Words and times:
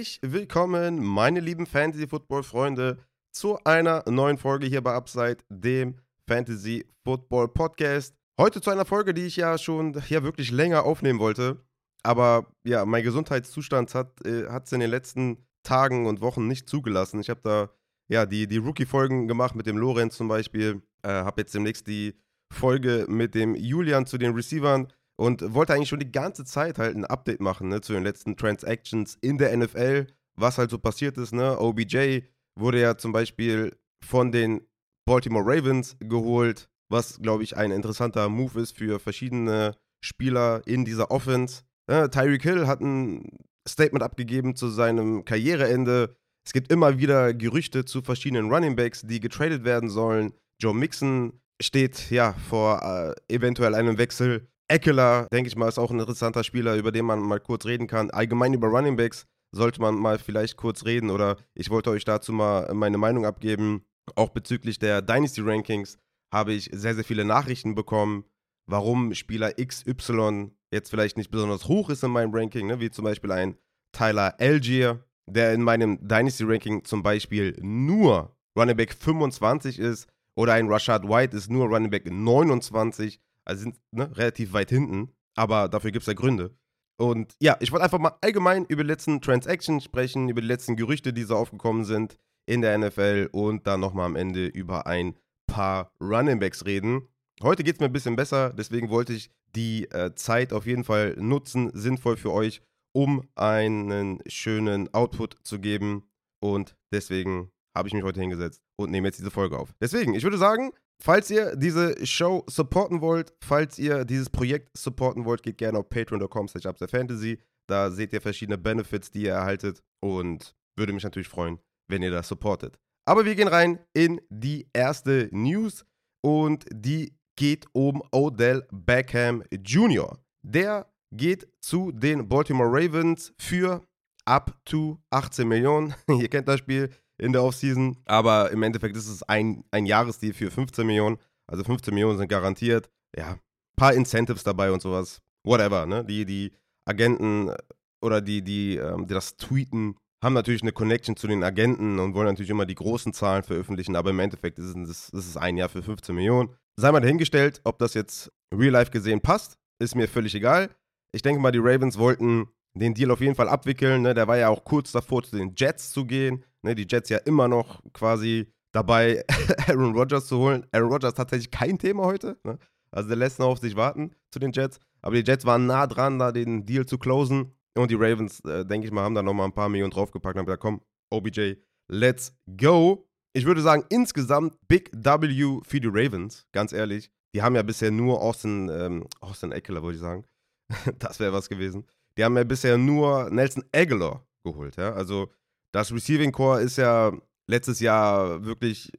Herzlich 0.00 0.20
willkommen, 0.22 1.04
meine 1.04 1.40
lieben 1.40 1.66
Fantasy-Football-Freunde, 1.66 2.96
zu 3.32 3.62
einer 3.64 4.02
neuen 4.08 4.38
Folge 4.38 4.66
hier 4.66 4.80
bei 4.80 4.94
Upside, 4.94 5.36
dem 5.50 5.98
Fantasy-Football-Podcast. 6.26 8.14
Heute 8.40 8.62
zu 8.62 8.70
einer 8.70 8.86
Folge, 8.86 9.12
die 9.12 9.26
ich 9.26 9.36
ja 9.36 9.58
schon 9.58 10.02
ja, 10.08 10.22
wirklich 10.22 10.50
länger 10.50 10.84
aufnehmen 10.84 11.18
wollte. 11.18 11.62
Aber 12.02 12.46
ja, 12.64 12.86
mein 12.86 13.02
Gesundheitszustand 13.04 13.94
hat 13.94 14.18
es 14.24 14.72
äh, 14.72 14.74
in 14.74 14.80
den 14.80 14.88
letzten 14.88 15.44
Tagen 15.64 16.06
und 16.06 16.22
Wochen 16.22 16.48
nicht 16.48 16.66
zugelassen. 16.66 17.20
Ich 17.20 17.28
habe 17.28 17.42
da 17.42 17.68
ja 18.08 18.24
die, 18.24 18.46
die 18.46 18.56
Rookie-Folgen 18.56 19.28
gemacht 19.28 19.54
mit 19.54 19.66
dem 19.66 19.76
Lorenz 19.76 20.16
zum 20.16 20.28
Beispiel. 20.28 20.80
Äh, 21.02 21.10
habe 21.10 21.42
jetzt 21.42 21.54
demnächst 21.54 21.86
die 21.86 22.14
Folge 22.50 23.04
mit 23.06 23.34
dem 23.34 23.54
Julian 23.54 24.06
zu 24.06 24.16
den 24.16 24.32
Receivern 24.32 24.88
und 25.20 25.52
wollte 25.52 25.74
eigentlich 25.74 25.90
schon 25.90 26.00
die 26.00 26.10
ganze 26.10 26.46
Zeit 26.46 26.78
halt 26.78 26.96
ein 26.96 27.04
Update 27.04 27.40
machen 27.40 27.68
ne, 27.68 27.82
zu 27.82 27.92
den 27.92 28.02
letzten 28.02 28.38
Transactions 28.38 29.18
in 29.20 29.36
der 29.36 29.54
NFL, 29.54 30.06
was 30.34 30.56
halt 30.56 30.70
so 30.70 30.78
passiert 30.78 31.18
ist. 31.18 31.34
Ne? 31.34 31.60
OBJ 31.60 32.20
wurde 32.58 32.80
ja 32.80 32.96
zum 32.96 33.12
Beispiel 33.12 33.76
von 34.02 34.32
den 34.32 34.62
Baltimore 35.06 35.44
Ravens 35.44 35.98
geholt, 36.00 36.70
was 36.88 37.20
glaube 37.20 37.42
ich 37.42 37.54
ein 37.54 37.70
interessanter 37.70 38.30
Move 38.30 38.62
ist 38.62 38.78
für 38.78 38.98
verschiedene 38.98 39.76
Spieler 40.02 40.62
in 40.64 40.86
dieser 40.86 41.10
Offense. 41.10 41.64
Ja, 41.90 42.08
Tyreek 42.08 42.42
Hill 42.42 42.66
hat 42.66 42.80
ein 42.80 43.40
Statement 43.68 44.02
abgegeben 44.02 44.56
zu 44.56 44.68
seinem 44.68 45.26
Karriereende. 45.26 46.16
Es 46.46 46.54
gibt 46.54 46.72
immer 46.72 46.98
wieder 46.98 47.34
Gerüchte 47.34 47.84
zu 47.84 48.00
verschiedenen 48.00 48.50
Running 48.50 48.74
Backs, 48.74 49.02
die 49.02 49.20
getradet 49.20 49.64
werden 49.64 49.90
sollen. 49.90 50.32
Joe 50.58 50.74
Mixon 50.74 51.42
steht 51.60 52.10
ja 52.10 52.32
vor 52.48 52.82
äh, 52.82 53.34
eventuell 53.34 53.74
einem 53.74 53.98
Wechsel. 53.98 54.48
Eckler, 54.70 55.26
denke 55.32 55.48
ich 55.48 55.56
mal, 55.56 55.68
ist 55.68 55.78
auch 55.78 55.90
ein 55.90 55.98
interessanter 55.98 56.44
Spieler, 56.44 56.76
über 56.76 56.92
den 56.92 57.04
man 57.04 57.18
mal 57.20 57.40
kurz 57.40 57.66
reden 57.66 57.88
kann. 57.88 58.10
Allgemein 58.10 58.54
über 58.54 58.68
Running 58.68 58.96
Backs 58.96 59.26
sollte 59.50 59.80
man 59.80 59.96
mal 59.96 60.20
vielleicht 60.20 60.56
kurz 60.56 60.84
reden 60.84 61.10
oder 61.10 61.38
ich 61.54 61.70
wollte 61.70 61.90
euch 61.90 62.04
dazu 62.04 62.32
mal 62.32 62.72
meine 62.72 62.96
Meinung 62.96 63.26
abgeben. 63.26 63.84
Auch 64.14 64.28
bezüglich 64.28 64.78
der 64.78 65.02
Dynasty 65.02 65.40
Rankings 65.40 65.98
habe 66.32 66.52
ich 66.52 66.70
sehr, 66.72 66.94
sehr 66.94 67.02
viele 67.02 67.24
Nachrichten 67.24 67.74
bekommen, 67.74 68.24
warum 68.66 69.12
Spieler 69.14 69.52
XY 69.54 70.52
jetzt 70.72 70.90
vielleicht 70.90 71.16
nicht 71.16 71.32
besonders 71.32 71.66
hoch 71.66 71.90
ist 71.90 72.04
in 72.04 72.12
meinem 72.12 72.32
Ranking, 72.32 72.68
ne? 72.68 72.78
wie 72.78 72.90
zum 72.90 73.04
Beispiel 73.04 73.32
ein 73.32 73.56
Tyler 73.90 74.36
Algier, 74.38 75.04
der 75.28 75.52
in 75.52 75.62
meinem 75.62 75.98
Dynasty 76.06 76.44
Ranking 76.44 76.84
zum 76.84 77.02
Beispiel 77.02 77.56
nur 77.60 78.36
Running 78.56 78.76
Back 78.76 78.94
25 78.94 79.80
ist 79.80 80.06
oder 80.36 80.52
ein 80.52 80.68
Rashad 80.68 81.08
White 81.08 81.36
ist 81.36 81.50
nur 81.50 81.66
Running 81.66 81.90
Back 81.90 82.08
29 82.08 83.20
also 83.50 83.64
sind 83.64 83.80
ne, 83.90 84.16
relativ 84.16 84.52
weit 84.52 84.70
hinten, 84.70 85.12
aber 85.36 85.68
dafür 85.68 85.90
gibt 85.90 86.02
es 86.02 86.06
ja 86.06 86.14
Gründe. 86.14 86.56
Und 86.98 87.34
ja, 87.40 87.56
ich 87.60 87.72
wollte 87.72 87.84
einfach 87.84 87.98
mal 87.98 88.16
allgemein 88.20 88.64
über 88.66 88.82
die 88.82 88.88
letzten 88.88 89.20
Transactions 89.20 89.82
sprechen, 89.82 90.28
über 90.28 90.40
die 90.40 90.46
letzten 90.46 90.76
Gerüchte, 90.76 91.12
die 91.12 91.22
so 91.24 91.34
aufgekommen 91.36 91.84
sind 91.84 92.16
in 92.46 92.60
der 92.60 92.76
NFL 92.78 93.30
und 93.32 93.66
dann 93.66 93.80
nochmal 93.80 94.06
am 94.06 94.16
Ende 94.16 94.46
über 94.46 94.86
ein 94.86 95.16
paar 95.46 95.92
Running 96.00 96.38
Backs 96.38 96.64
reden. 96.64 97.08
Heute 97.42 97.64
geht 97.64 97.76
es 97.76 97.80
mir 97.80 97.86
ein 97.86 97.92
bisschen 97.92 98.16
besser, 98.16 98.52
deswegen 98.52 98.90
wollte 98.90 99.14
ich 99.14 99.30
die 99.56 99.90
äh, 99.90 100.14
Zeit 100.14 100.52
auf 100.52 100.66
jeden 100.66 100.84
Fall 100.84 101.16
nutzen, 101.18 101.70
sinnvoll 101.72 102.16
für 102.16 102.32
euch, 102.32 102.60
um 102.92 103.26
einen 103.34 104.20
schönen 104.26 104.92
Output 104.92 105.36
zu 105.42 105.58
geben. 105.58 106.08
Und 106.42 106.76
deswegen 106.92 107.50
habe 107.74 107.88
ich 107.88 107.94
mich 107.94 108.04
heute 108.04 108.20
hingesetzt 108.20 108.62
und 108.76 108.90
nehme 108.90 109.08
jetzt 109.08 109.18
diese 109.18 109.30
Folge 109.30 109.58
auf. 109.58 109.72
Deswegen, 109.80 110.14
ich 110.14 110.22
würde 110.22 110.38
sagen, 110.38 110.72
Falls 111.02 111.30
ihr 111.30 111.56
diese 111.56 112.06
Show 112.06 112.44
supporten 112.46 113.00
wollt, 113.00 113.32
falls 113.42 113.78
ihr 113.78 114.04
dieses 114.04 114.28
Projekt 114.28 114.76
supporten 114.76 115.24
wollt, 115.24 115.42
geht 115.42 115.56
gerne 115.56 115.78
auf 115.78 115.88
patreon.com 115.88 116.48
slash 116.48 116.64
fantasy. 116.90 117.38
Da 117.68 117.90
seht 117.90 118.12
ihr 118.12 118.20
verschiedene 118.20 118.58
Benefits, 118.58 119.10
die 119.10 119.22
ihr 119.22 119.32
erhaltet 119.32 119.82
und 120.02 120.54
würde 120.76 120.92
mich 120.92 121.04
natürlich 121.04 121.28
freuen, 121.28 121.58
wenn 121.88 122.02
ihr 122.02 122.10
das 122.10 122.28
supportet. 122.28 122.78
Aber 123.08 123.24
wir 123.24 123.34
gehen 123.34 123.48
rein 123.48 123.78
in 123.94 124.20
die 124.28 124.68
erste 124.74 125.28
News 125.32 125.86
und 126.22 126.66
die 126.70 127.16
geht 127.38 127.66
um 127.72 128.02
Odell 128.12 128.66
Beckham 128.70 129.42
Jr. 129.50 130.18
Der 130.46 130.92
geht 131.16 131.48
zu 131.60 131.92
den 131.92 132.28
Baltimore 132.28 132.68
Ravens 132.70 133.32
für 133.40 133.82
up 134.26 134.54
to 134.64 134.98
18 135.10 135.48
Millionen. 135.48 135.94
ihr 136.08 136.28
kennt 136.28 136.48
das 136.48 136.60
Spiel 136.60 136.90
in 137.20 137.32
der 137.32 137.42
Offseason. 137.42 137.98
Aber 138.06 138.50
im 138.50 138.62
Endeffekt 138.62 138.96
ist 138.96 139.08
es 139.08 139.22
ein, 139.22 139.64
ein 139.70 139.86
Jahresdeal 139.86 140.32
für 140.32 140.50
15 140.50 140.86
Millionen. 140.86 141.18
Also 141.46 141.64
15 141.64 141.94
Millionen 141.94 142.18
sind 142.18 142.28
garantiert. 142.28 142.90
Ja, 143.16 143.38
paar 143.76 143.94
Incentives 143.94 144.44
dabei 144.44 144.70
und 144.72 144.82
sowas. 144.82 145.20
Whatever, 145.44 145.86
ne? 145.86 146.04
Die, 146.04 146.24
die 146.24 146.52
Agenten 146.84 147.48
äh, 147.48 147.56
oder 148.02 148.20
die, 148.20 148.42
die, 148.42 148.76
ähm, 148.76 149.06
die 149.06 149.14
das 149.14 149.36
tweeten, 149.36 149.96
haben 150.22 150.34
natürlich 150.34 150.62
eine 150.62 150.72
Connection 150.72 151.16
zu 151.16 151.26
den 151.26 151.42
Agenten 151.42 151.98
und 151.98 152.14
wollen 152.14 152.26
natürlich 152.26 152.50
immer 152.50 152.66
die 152.66 152.74
großen 152.74 153.12
Zahlen 153.12 153.42
veröffentlichen, 153.42 153.96
aber 153.96 154.10
im 154.10 154.18
Endeffekt 154.18 154.58
ist 154.58 154.76
es, 154.76 155.08
ist 155.08 155.28
es 155.28 155.36
ein 155.36 155.56
Jahr 155.56 155.70
für 155.70 155.82
15 155.82 156.14
Millionen. 156.14 156.54
Sei 156.76 156.92
mal 156.92 157.00
dahingestellt, 157.00 157.60
ob 157.64 157.78
das 157.78 157.94
jetzt 157.94 158.30
real 158.54 158.72
life 158.72 158.90
gesehen 158.90 159.20
passt, 159.20 159.56
ist 159.78 159.94
mir 159.94 160.08
völlig 160.08 160.34
egal. 160.34 160.68
Ich 161.12 161.22
denke 161.22 161.40
mal, 161.40 161.52
die 161.52 161.58
Ravens 161.58 161.98
wollten 161.98 162.48
den 162.74 162.94
Deal 162.94 163.10
auf 163.10 163.20
jeden 163.20 163.34
Fall 163.34 163.48
abwickeln. 163.48 164.02
Ne? 164.02 164.14
Der 164.14 164.28
war 164.28 164.36
ja 164.36 164.48
auch 164.48 164.64
kurz 164.64 164.92
davor, 164.92 165.22
zu 165.22 165.36
den 165.36 165.54
Jets 165.56 165.90
zu 165.90 166.04
gehen. 166.04 166.44
Ne? 166.62 166.74
Die 166.74 166.86
Jets 166.88 167.08
ja 167.08 167.18
immer 167.18 167.48
noch 167.48 167.82
quasi 167.92 168.52
dabei, 168.72 169.24
Aaron 169.68 169.94
Rodgers 169.94 170.26
zu 170.26 170.38
holen. 170.38 170.66
Aaron 170.72 170.92
Rodgers 170.92 171.14
tatsächlich 171.14 171.50
kein 171.50 171.78
Thema 171.78 172.04
heute. 172.04 172.38
Ne? 172.44 172.58
Also 172.90 173.08
der 173.08 173.16
lässt 173.16 173.38
noch 173.38 173.48
auf 173.48 173.58
sich 173.58 173.76
warten 173.76 174.14
zu 174.30 174.38
den 174.38 174.52
Jets. 174.52 174.78
Aber 175.02 175.14
die 175.14 175.28
Jets 175.28 175.44
waren 175.44 175.66
nah 175.66 175.86
dran, 175.86 176.18
da 176.18 176.32
den 176.32 176.66
Deal 176.66 176.86
zu 176.86 176.98
closen. 176.98 177.54
Und 177.76 177.90
die 177.90 177.96
Ravens, 177.96 178.40
äh, 178.40 178.66
denke 178.66 178.86
ich 178.86 178.92
mal, 178.92 179.02
haben 179.02 179.14
da 179.14 179.22
nochmal 179.22 179.46
ein 179.46 179.54
paar 179.54 179.68
Millionen 179.68 179.92
draufgepackt 179.92 180.34
und 180.34 180.40
haben 180.40 180.46
gesagt, 180.46 180.62
komm, 180.62 180.80
OBJ, 181.10 181.54
let's 181.88 182.36
go. 182.56 183.06
Ich 183.32 183.44
würde 183.46 183.62
sagen, 183.62 183.84
insgesamt 183.90 184.56
Big 184.66 184.90
W 184.92 185.60
für 185.62 185.80
die 185.80 185.88
Ravens, 185.88 186.46
ganz 186.52 186.72
ehrlich. 186.72 187.10
Die 187.32 187.42
haben 187.42 187.54
ja 187.54 187.62
bisher 187.62 187.92
nur 187.92 188.20
Austin, 188.20 188.68
ähm, 188.68 189.06
Austin 189.20 189.52
Eckler, 189.52 189.82
würde 189.82 189.94
ich 189.94 190.00
sagen. 190.00 190.24
das 190.98 191.20
wäre 191.20 191.32
was 191.32 191.48
gewesen. 191.48 191.86
Die 192.18 192.24
haben 192.24 192.36
ja 192.36 192.44
bisher 192.44 192.76
nur 192.76 193.30
Nelson 193.30 193.64
Aguilar 193.72 194.26
geholt. 194.44 194.76
Ja? 194.76 194.92
Also 194.94 195.30
das 195.72 195.92
Receiving 195.92 196.32
Core 196.32 196.60
ist 196.62 196.76
ja 196.76 197.12
letztes 197.46 197.80
Jahr 197.80 198.44
wirklich 198.44 198.92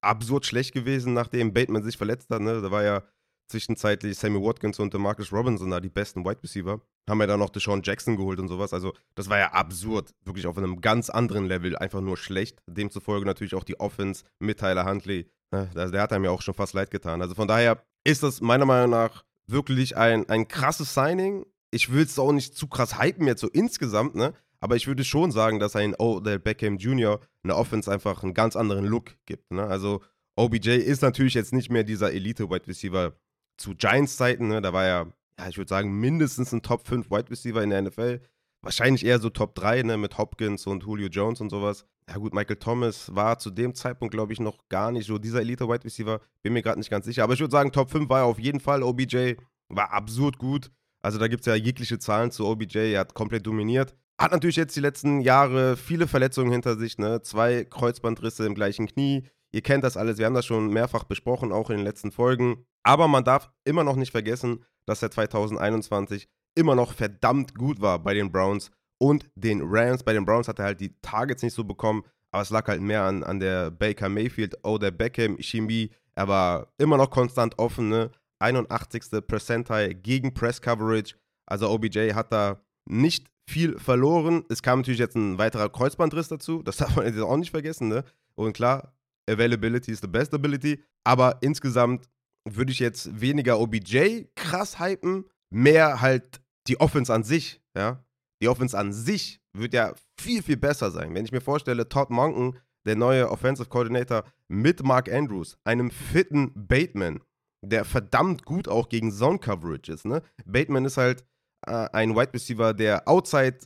absurd 0.00 0.46
schlecht 0.46 0.72
gewesen, 0.72 1.14
nachdem 1.14 1.52
Bateman 1.52 1.82
sich 1.82 1.96
verletzt 1.96 2.30
hat. 2.30 2.40
Ne? 2.40 2.60
Da 2.60 2.70
war 2.70 2.82
ja 2.82 3.02
zwischenzeitlich 3.48 4.18
Sammy 4.18 4.40
Watkins 4.40 4.78
und 4.78 4.94
Marcus 4.94 5.32
Robinson 5.32 5.70
da 5.70 5.80
die 5.80 5.90
besten 5.90 6.24
Wide 6.24 6.42
Receiver. 6.42 6.80
Haben 7.08 7.20
ja 7.20 7.26
dann 7.26 7.40
noch 7.40 7.50
Deshaun 7.50 7.82
Jackson 7.82 8.16
geholt 8.16 8.38
und 8.38 8.48
sowas. 8.48 8.72
Also 8.72 8.92
das 9.14 9.28
war 9.28 9.38
ja 9.38 9.52
absurd. 9.52 10.14
Wirklich 10.24 10.46
auf 10.46 10.56
einem 10.56 10.80
ganz 10.80 11.10
anderen 11.10 11.46
Level. 11.46 11.76
Einfach 11.76 12.00
nur 12.00 12.16
schlecht. 12.16 12.62
Demzufolge 12.66 13.26
natürlich 13.26 13.54
auch 13.54 13.64
die 13.64 13.78
Offense 13.78 14.24
mit 14.38 14.58
Tyler 14.58 14.86
Huntley. 14.86 15.30
Ne? 15.50 15.68
Der 15.74 16.00
hat 16.00 16.12
einem 16.12 16.24
ja 16.24 16.30
auch 16.30 16.42
schon 16.42 16.54
fast 16.54 16.72
leid 16.72 16.90
getan. 16.90 17.20
Also 17.20 17.34
von 17.34 17.48
daher 17.48 17.82
ist 18.04 18.22
das 18.22 18.40
meiner 18.40 18.64
Meinung 18.64 18.90
nach 18.90 19.24
wirklich 19.46 19.96
ein, 19.96 20.28
ein 20.28 20.48
krasses 20.48 20.94
Signing 20.94 21.44
ich 21.72 21.90
will 21.90 22.04
es 22.04 22.18
auch 22.18 22.32
nicht 22.32 22.54
zu 22.54 22.68
krass 22.68 23.00
hypen 23.00 23.26
jetzt 23.26 23.40
so 23.40 23.48
insgesamt, 23.48 24.14
ne? 24.14 24.34
Aber 24.62 24.76
ich 24.76 24.86
würde 24.86 25.02
schon 25.02 25.32
sagen, 25.32 25.58
dass 25.58 25.74
ein 25.74 25.96
Odell 25.98 26.38
Beckham 26.38 26.76
Jr. 26.76 27.18
eine 27.42 27.56
Offense 27.56 27.90
einfach 27.90 28.22
einen 28.22 28.32
ganz 28.32 28.54
anderen 28.54 28.86
Look 28.86 29.16
gibt. 29.26 29.50
Ne? 29.50 29.64
Also 29.64 30.02
OBJ 30.36 30.70
ist 30.76 31.02
natürlich 31.02 31.34
jetzt 31.34 31.52
nicht 31.52 31.68
mehr 31.68 31.82
dieser 31.82 32.12
Elite-Wide 32.12 32.68
Receiver 32.68 33.12
zu 33.56 33.74
Giants-Zeiten. 33.74 34.46
Ne? 34.46 34.62
Da 34.62 34.72
war 34.72 34.84
er, 34.84 35.12
ja, 35.36 35.48
ich 35.48 35.58
würde 35.58 35.68
sagen, 35.68 35.98
mindestens 35.98 36.52
ein 36.52 36.62
Top 36.62 36.86
5 36.86 37.10
Wide 37.10 37.28
Receiver 37.28 37.60
in 37.60 37.70
der 37.70 37.82
NFL. 37.82 38.20
Wahrscheinlich 38.62 39.04
eher 39.04 39.18
so 39.18 39.30
Top 39.30 39.56
3, 39.56 39.82
ne? 39.82 39.96
Mit 39.96 40.16
Hopkins 40.16 40.68
und 40.68 40.84
Julio 40.84 41.08
Jones 41.08 41.40
und 41.40 41.50
sowas. 41.50 41.84
Ja 42.08 42.18
gut, 42.18 42.32
Michael 42.32 42.56
Thomas 42.56 43.12
war 43.12 43.40
zu 43.40 43.50
dem 43.50 43.74
Zeitpunkt, 43.74 44.14
glaube 44.14 44.32
ich, 44.32 44.38
noch 44.38 44.68
gar 44.68 44.92
nicht 44.92 45.08
so 45.08 45.18
dieser 45.18 45.40
Elite-Wide 45.40 45.84
Receiver. 45.84 46.20
Bin 46.42 46.52
mir 46.52 46.62
gerade 46.62 46.78
nicht 46.78 46.90
ganz 46.90 47.04
sicher. 47.04 47.24
Aber 47.24 47.34
ich 47.34 47.40
würde 47.40 47.50
sagen, 47.50 47.72
Top 47.72 47.90
5 47.90 48.08
war 48.08 48.20
er 48.20 48.26
auf 48.26 48.38
jeden 48.38 48.60
Fall. 48.60 48.84
OBJ 48.84 49.34
war 49.68 49.92
absurd 49.92 50.38
gut. 50.38 50.70
Also 51.00 51.18
da 51.18 51.26
gibt 51.26 51.40
es 51.40 51.46
ja 51.46 51.56
jegliche 51.56 51.98
Zahlen 51.98 52.30
zu 52.30 52.46
OBJ. 52.46 52.92
Er 52.92 53.00
hat 53.00 53.14
komplett 53.14 53.44
dominiert. 53.44 53.96
Hat 54.22 54.30
natürlich 54.30 54.54
jetzt 54.54 54.76
die 54.76 54.80
letzten 54.80 55.20
Jahre 55.20 55.76
viele 55.76 56.06
Verletzungen 56.06 56.52
hinter 56.52 56.76
sich, 56.76 56.96
ne? 56.96 57.22
Zwei 57.22 57.64
Kreuzbandrisse 57.64 58.46
im 58.46 58.54
gleichen 58.54 58.86
Knie. 58.86 59.24
Ihr 59.50 59.62
kennt 59.62 59.82
das 59.82 59.96
alles, 59.96 60.18
wir 60.18 60.26
haben 60.26 60.34
das 60.34 60.46
schon 60.46 60.68
mehrfach 60.68 61.02
besprochen, 61.02 61.50
auch 61.50 61.70
in 61.70 61.78
den 61.78 61.84
letzten 61.84 62.12
Folgen. 62.12 62.64
Aber 62.84 63.08
man 63.08 63.24
darf 63.24 63.50
immer 63.64 63.82
noch 63.82 63.96
nicht 63.96 64.12
vergessen, 64.12 64.64
dass 64.86 65.02
er 65.02 65.10
2021 65.10 66.28
immer 66.54 66.76
noch 66.76 66.92
verdammt 66.92 67.56
gut 67.56 67.80
war 67.80 67.98
bei 67.98 68.14
den 68.14 68.30
Browns 68.30 68.70
und 68.98 69.28
den 69.34 69.60
Rams. 69.64 70.04
Bei 70.04 70.12
den 70.12 70.24
Browns 70.24 70.46
hat 70.46 70.60
er 70.60 70.66
halt 70.66 70.80
die 70.80 70.94
Targets 71.02 71.42
nicht 71.42 71.54
so 71.54 71.64
bekommen, 71.64 72.04
aber 72.30 72.42
es 72.42 72.50
lag 72.50 72.68
halt 72.68 72.80
mehr 72.80 73.02
an, 73.02 73.24
an 73.24 73.40
der 73.40 73.72
Baker 73.72 74.08
Mayfield, 74.08 74.56
oh, 74.62 74.78
der 74.78 74.92
Beckham, 74.92 75.36
Chimie. 75.38 75.90
Er 76.14 76.28
war 76.28 76.72
immer 76.78 76.96
noch 76.96 77.10
konstant 77.10 77.58
offen, 77.58 77.88
ne? 77.88 78.12
81. 78.38 79.26
Percentile 79.26 79.96
gegen 79.96 80.32
Press 80.32 80.62
Coverage. 80.62 81.16
Also 81.44 81.68
OBJ 81.68 82.12
hat 82.12 82.30
da 82.30 82.62
nicht 82.86 83.31
viel 83.48 83.78
verloren. 83.78 84.44
Es 84.48 84.62
kam 84.62 84.80
natürlich 84.80 85.00
jetzt 85.00 85.16
ein 85.16 85.38
weiterer 85.38 85.68
Kreuzbandriss 85.68 86.28
dazu. 86.28 86.62
Das 86.62 86.76
darf 86.78 86.96
man 86.96 87.06
jetzt 87.06 87.18
auch 87.18 87.36
nicht 87.36 87.50
vergessen. 87.50 87.88
Ne? 87.88 88.04
Und 88.34 88.52
klar, 88.52 88.94
Availability 89.28 89.92
is 89.92 90.00
the 90.00 90.08
best 90.08 90.34
ability. 90.34 90.82
Aber 91.04 91.38
insgesamt 91.40 92.08
würde 92.48 92.72
ich 92.72 92.78
jetzt 92.78 93.20
weniger 93.20 93.60
OBJ 93.60 94.24
krass 94.34 94.80
hypen, 94.80 95.24
mehr 95.50 96.00
halt 96.00 96.40
die 96.66 96.80
Offense 96.80 97.12
an 97.12 97.22
sich. 97.22 97.60
Ja? 97.76 98.04
die 98.42 98.48
Offense 98.48 98.76
an 98.76 98.92
sich 98.92 99.40
wird 99.52 99.72
ja 99.72 99.94
viel, 100.20 100.42
viel 100.42 100.56
besser 100.56 100.90
sein. 100.90 101.14
Wenn 101.14 101.24
ich 101.24 101.30
mir 101.30 101.40
vorstelle, 101.40 101.88
Todd 101.88 102.10
Monken, 102.10 102.58
der 102.84 102.96
neue 102.96 103.30
Offensive 103.30 103.68
Coordinator, 103.68 104.24
mit 104.48 104.82
Mark 104.82 105.10
Andrews, 105.10 105.56
einem 105.62 105.92
fitten 105.92 106.50
Bateman, 106.54 107.20
der 107.64 107.84
verdammt 107.84 108.44
gut 108.44 108.66
auch 108.66 108.88
gegen 108.88 109.12
Zone 109.12 109.38
Coverage 109.38 109.92
ist. 109.92 110.04
Ne? 110.04 110.22
Bateman 110.44 110.84
ist 110.84 110.96
halt 110.96 111.24
äh, 111.66 111.88
ein 111.92 112.14
Wide 112.16 112.34
Receiver, 112.34 112.74
der 112.74 113.08
outside 113.08 113.58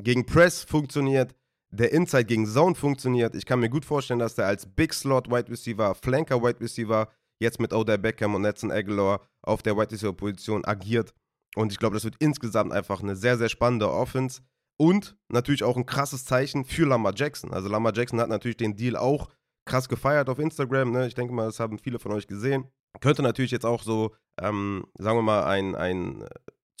gegen 0.00 0.26
Press 0.26 0.62
funktioniert, 0.62 1.34
der 1.70 1.92
Inside 1.92 2.24
gegen 2.24 2.46
Zone 2.46 2.74
funktioniert. 2.74 3.34
Ich 3.34 3.46
kann 3.46 3.60
mir 3.60 3.70
gut 3.70 3.84
vorstellen, 3.84 4.20
dass 4.20 4.34
der 4.34 4.46
als 4.46 4.66
Big 4.66 4.92
Slot 4.92 5.30
Wide 5.30 5.50
Receiver, 5.50 5.94
Flanker 5.94 6.42
Wide 6.42 6.60
Receiver, 6.60 7.08
jetzt 7.40 7.60
mit 7.60 7.72
Odell 7.72 7.98
Beckham 7.98 8.34
und 8.34 8.42
Nelson 8.42 8.70
Aguilar 8.70 9.20
auf 9.42 9.62
der 9.62 9.76
Wide 9.76 9.90
Receiver 9.90 10.12
Position 10.12 10.64
agiert. 10.64 11.12
Und 11.56 11.72
ich 11.72 11.78
glaube, 11.78 11.94
das 11.94 12.04
wird 12.04 12.16
insgesamt 12.18 12.72
einfach 12.72 13.02
eine 13.02 13.16
sehr, 13.16 13.36
sehr 13.36 13.48
spannende 13.48 13.90
Offense. 13.90 14.42
Und 14.78 15.16
natürlich 15.28 15.64
auch 15.64 15.76
ein 15.76 15.86
krasses 15.86 16.24
Zeichen 16.24 16.64
für 16.64 16.86
Lamar 16.86 17.12
Jackson. 17.14 17.52
Also 17.52 17.68
Lamar 17.68 17.94
Jackson 17.94 18.20
hat 18.20 18.28
natürlich 18.28 18.56
den 18.56 18.76
Deal 18.76 18.96
auch 18.96 19.28
krass 19.64 19.88
gefeiert 19.88 20.28
auf 20.28 20.38
Instagram. 20.38 20.92
Ne? 20.92 21.06
Ich 21.06 21.14
denke 21.14 21.34
mal, 21.34 21.46
das 21.46 21.60
haben 21.60 21.78
viele 21.78 21.98
von 21.98 22.12
euch 22.12 22.26
gesehen. 22.26 22.64
Könnte 23.00 23.22
natürlich 23.22 23.50
jetzt 23.50 23.66
auch 23.66 23.82
so, 23.82 24.14
ähm, 24.40 24.84
sagen 24.98 25.18
wir 25.18 25.22
mal, 25.22 25.44
ein, 25.44 25.74
ein 25.74 26.24